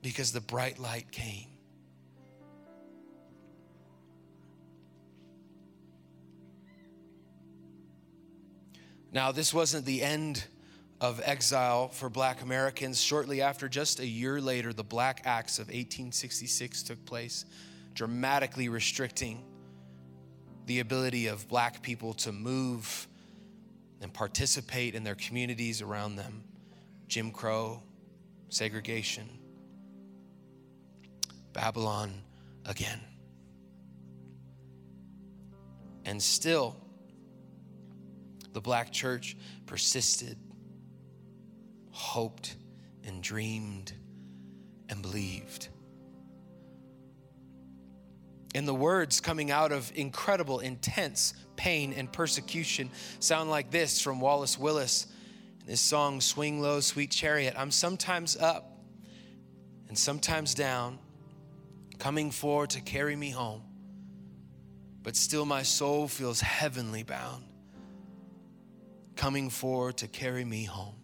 Because 0.00 0.30
the 0.30 0.40
bright 0.40 0.78
light 0.78 1.10
came. 1.10 1.48
Now, 9.10 9.32
this 9.32 9.52
wasn't 9.52 9.86
the 9.86 10.04
end 10.04 10.44
of 11.00 11.20
exile 11.24 11.88
for 11.88 12.08
black 12.08 12.42
Americans. 12.42 13.00
Shortly 13.00 13.42
after, 13.42 13.68
just 13.68 13.98
a 13.98 14.06
year 14.06 14.40
later, 14.40 14.72
the 14.72 14.84
Black 14.84 15.22
Acts 15.24 15.58
of 15.58 15.66
1866 15.66 16.84
took 16.84 17.04
place, 17.04 17.44
dramatically 17.98 18.68
restricting 18.68 19.42
the 20.66 20.78
ability 20.78 21.26
of 21.26 21.48
black 21.48 21.82
people 21.82 22.14
to 22.14 22.30
move 22.30 23.08
and 24.00 24.14
participate 24.14 24.94
in 24.94 25.02
their 25.02 25.16
communities 25.16 25.82
around 25.82 26.14
them. 26.14 26.44
Jim 27.08 27.32
Crow, 27.32 27.82
segregation, 28.50 29.28
Babylon 31.52 32.12
again. 32.66 33.00
And 36.04 36.22
still, 36.22 36.76
the 38.52 38.60
black 38.60 38.92
church 38.92 39.36
persisted, 39.66 40.38
hoped, 41.90 42.54
and 43.02 43.20
dreamed 43.20 43.92
and 44.88 45.02
believed. 45.02 45.66
And 48.54 48.66
the 48.66 48.74
words 48.74 49.20
coming 49.20 49.50
out 49.50 49.72
of 49.72 49.92
incredible, 49.94 50.60
intense 50.60 51.34
pain 51.56 51.92
and 51.92 52.10
persecution 52.10 52.90
sound 53.20 53.50
like 53.50 53.70
this 53.70 54.00
from 54.00 54.20
Wallace 54.20 54.58
Willis 54.58 55.06
in 55.62 55.68
his 55.68 55.80
song, 55.80 56.20
Swing 56.20 56.60
Low, 56.60 56.80
Sweet 56.80 57.10
Chariot. 57.10 57.54
I'm 57.56 57.70
sometimes 57.70 58.36
up 58.36 58.78
and 59.88 59.98
sometimes 59.98 60.54
down, 60.54 60.98
coming 61.98 62.30
forward 62.30 62.70
to 62.70 62.80
carry 62.80 63.16
me 63.16 63.30
home, 63.30 63.62
but 65.02 65.16
still 65.16 65.44
my 65.44 65.62
soul 65.62 66.08
feels 66.08 66.40
heavenly 66.40 67.02
bound, 67.02 67.44
coming 69.16 69.50
forward 69.50 69.96
to 69.98 70.06
carry 70.06 70.44
me 70.44 70.64
home. 70.64 70.97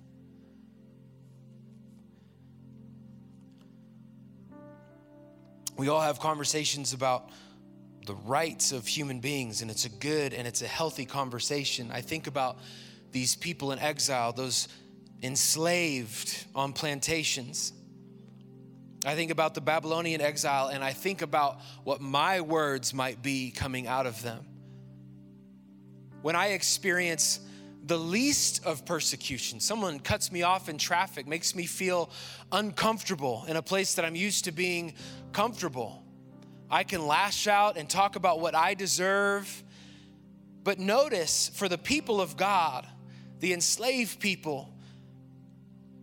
We 5.77 5.89
all 5.89 6.01
have 6.01 6.21
conversations 6.21 6.93
about 6.93 7.31
the 8.07 8.15
rights 8.15 8.71
of 8.73 8.87
human 8.87 9.21
beings, 9.21 9.63
and 9.63 9.71
it's 9.71 9.87
a 9.87 9.89
good 9.89 10.35
and 10.35 10.47
it's 10.47 10.63
a 10.63 10.67
healthy 10.67 11.05
conversation. 11.05 11.91
I 11.91 12.01
think 12.01 12.27
about 12.27 12.59
these 13.13 13.35
people 13.35 13.73
in 13.73 13.79
exile, 13.79 14.33
those 14.33 14.69
enslaved 15.23 16.47
on 16.55 16.73
plantations. 16.73 17.73
I 19.07 19.15
think 19.15 19.31
about 19.31 19.55
the 19.55 19.61
Babylonian 19.61 20.21
exile 20.21 20.69
and 20.69 20.83
I 20.83 20.93
think 20.93 21.23
about 21.23 21.61
what 21.83 22.01
my 22.01 22.41
words 22.41 22.95
might 22.95 23.23
be 23.23 23.51
coming 23.51 23.87
out 23.87 24.07
of 24.07 24.23
them. 24.23 24.45
When 26.23 26.37
I 26.37 26.49
experience 26.49 27.41
the 27.87 27.99
least 27.99 28.65
of 28.65 28.87
persecution, 28.87 29.61
someone 29.61 30.01
cuts 30.01 30.33
me 30.33 30.43
off 30.43 30.69
in 30.69 30.79
traffic, 30.79 31.27
makes 31.27 31.55
me 31.55 31.67
feel 31.67 32.11
uncomfortable 32.51 33.45
in 33.47 33.57
a 33.57 33.63
place 33.63 33.95
that 33.95 34.05
I'm 34.07 34.15
used 34.15 34.45
to 34.45 34.53
being 34.53 34.95
comfortable. 35.33 36.03
I 36.71 36.85
can 36.85 37.07
lash 37.07 37.47
out 37.47 37.77
and 37.77 37.89
talk 37.89 38.17
about 38.17 38.41
what 38.41 38.55
I 38.55 38.73
deserve. 38.73 39.63
But 40.63 40.79
notice 40.79 41.51
for 41.55 41.69
the 41.69 41.77
people 41.77 42.23
of 42.23 42.39
God, 42.39 42.87
the 43.41 43.53
enslaved 43.53 44.19
people, 44.19 44.71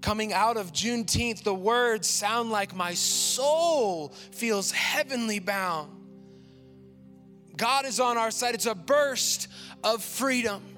coming 0.02 0.34
out 0.34 0.58
of 0.58 0.72
Juneteenth, 0.72 1.42
the 1.42 1.54
words 1.54 2.08
sound 2.08 2.52
like 2.52 2.76
my 2.76 2.94
soul 2.94 4.10
feels 4.32 4.72
heavenly 4.72 5.40
bound. 5.40 5.98
God 7.58 7.86
is 7.86 8.00
on 8.00 8.18
our 8.18 8.30
side. 8.30 8.54
It's 8.54 8.68
a 8.68 8.76
burst 8.76 9.48
of 9.84 10.04
freedom. 10.04 10.71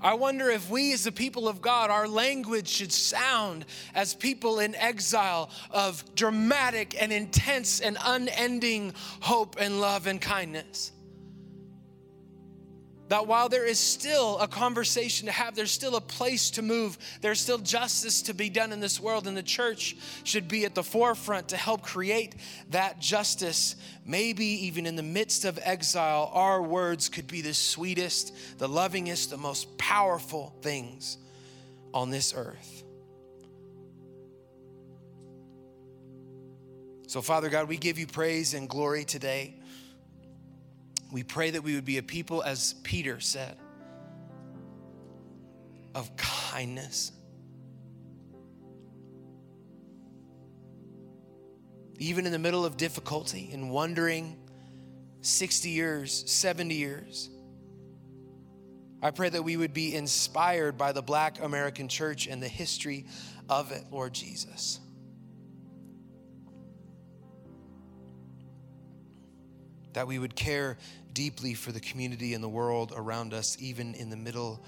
I 0.00 0.14
wonder 0.14 0.50
if 0.50 0.68
we, 0.70 0.92
as 0.92 1.04
the 1.04 1.12
people 1.12 1.48
of 1.48 1.60
God, 1.60 1.90
our 1.90 2.08
language 2.08 2.68
should 2.68 2.92
sound 2.92 3.64
as 3.94 4.14
people 4.14 4.58
in 4.58 4.74
exile 4.74 5.50
of 5.70 6.04
dramatic 6.14 7.00
and 7.00 7.12
intense 7.12 7.80
and 7.80 7.96
unending 8.04 8.92
hope 9.20 9.56
and 9.58 9.80
love 9.80 10.06
and 10.06 10.20
kindness 10.20 10.92
that 13.08 13.26
while 13.26 13.48
there 13.48 13.64
is 13.64 13.78
still 13.78 14.38
a 14.38 14.48
conversation 14.48 15.26
to 15.26 15.32
have, 15.32 15.54
there's 15.54 15.70
still 15.70 15.96
a 15.96 16.00
place 16.00 16.50
to 16.50 16.62
move, 16.62 16.98
there's 17.20 17.40
still 17.40 17.58
justice 17.58 18.22
to 18.22 18.34
be 18.34 18.48
done 18.48 18.72
in 18.72 18.80
this 18.80 18.98
world, 19.00 19.26
and 19.26 19.36
the 19.36 19.42
church 19.42 19.96
should 20.24 20.48
be 20.48 20.64
at 20.64 20.74
the 20.74 20.82
forefront 20.82 21.50
to 21.50 21.56
help 21.56 21.82
create 21.82 22.34
that 22.70 23.00
justice. 23.00 23.76
Maybe 24.04 24.46
even 24.66 24.86
in 24.86 24.96
the 24.96 25.02
midst 25.02 25.44
of 25.44 25.58
exile, 25.62 26.30
our 26.32 26.62
words 26.62 27.08
could 27.08 27.26
be 27.26 27.42
the 27.42 27.54
sweetest, 27.54 28.58
the 28.58 28.68
lovingest, 28.68 29.30
the 29.30 29.36
most 29.36 29.78
powerful 29.78 30.54
things 30.62 31.18
on 31.94 32.10
this 32.10 32.34
earth. 32.36 32.84
So, 37.08 37.22
Father 37.22 37.48
God, 37.48 37.68
we 37.68 37.76
give 37.76 37.98
you 37.98 38.06
praise 38.06 38.52
and 38.52 38.68
glory 38.68 39.04
today. 39.04 39.54
We 41.10 41.22
pray 41.22 41.50
that 41.50 41.62
we 41.62 41.74
would 41.74 41.84
be 41.84 41.98
a 41.98 42.02
people, 42.02 42.42
as 42.42 42.74
Peter 42.82 43.20
said, 43.20 43.56
of 45.94 46.16
kindness. 46.16 47.12
Even 51.98 52.26
in 52.26 52.32
the 52.32 52.38
middle 52.38 52.64
of 52.64 52.76
difficulty 52.76 53.50
and 53.52 53.70
wondering 53.70 54.36
60 55.22 55.70
years, 55.70 56.24
70 56.30 56.74
years, 56.74 57.30
I 59.02 59.10
pray 59.10 59.28
that 59.28 59.42
we 59.42 59.56
would 59.56 59.72
be 59.72 59.94
inspired 59.94 60.76
by 60.76 60.92
the 60.92 61.02
black 61.02 61.42
American 61.42 61.88
church 61.88 62.26
and 62.26 62.42
the 62.42 62.48
history 62.48 63.06
of 63.48 63.72
it, 63.72 63.84
Lord 63.90 64.12
Jesus. 64.12 64.80
That 69.96 70.06
we 70.06 70.18
would 70.18 70.36
care 70.36 70.76
deeply 71.14 71.54
for 71.54 71.72
the 71.72 71.80
community 71.80 72.34
and 72.34 72.44
the 72.44 72.48
world 72.48 72.92
around 72.94 73.32
us, 73.32 73.56
even 73.58 73.94
in 73.94 74.10
the 74.10 74.16
middle 74.16 74.62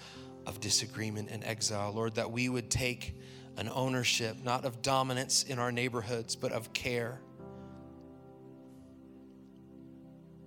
of 0.47 0.59
disagreement 0.59 1.29
and 1.31 1.45
exile. 1.45 1.93
Lord, 1.93 2.15
that 2.15 2.31
we 2.31 2.49
would 2.49 2.71
take 2.71 3.15
an 3.59 3.69
ownership, 3.75 4.43
not 4.43 4.65
of 4.65 4.81
dominance 4.81 5.43
in 5.43 5.59
our 5.59 5.71
neighborhoods, 5.71 6.35
but 6.35 6.51
of 6.51 6.73
care. 6.73 7.21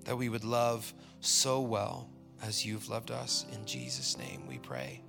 That 0.06 0.17
we 0.17 0.30
would 0.30 0.44
love 0.44 0.91
so 1.20 1.62
well 1.62 2.10
as 2.41 2.65
you've 2.65 2.89
loved 2.89 3.12
us. 3.12 3.46
In 3.54 3.63
Jesus' 3.67 4.17
name 4.17 4.48
we 4.48 4.58
pray. 4.58 5.04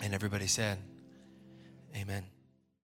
And 0.00 0.14
everybody 0.14 0.46
said, 0.46 0.78
Amen. 1.94 2.31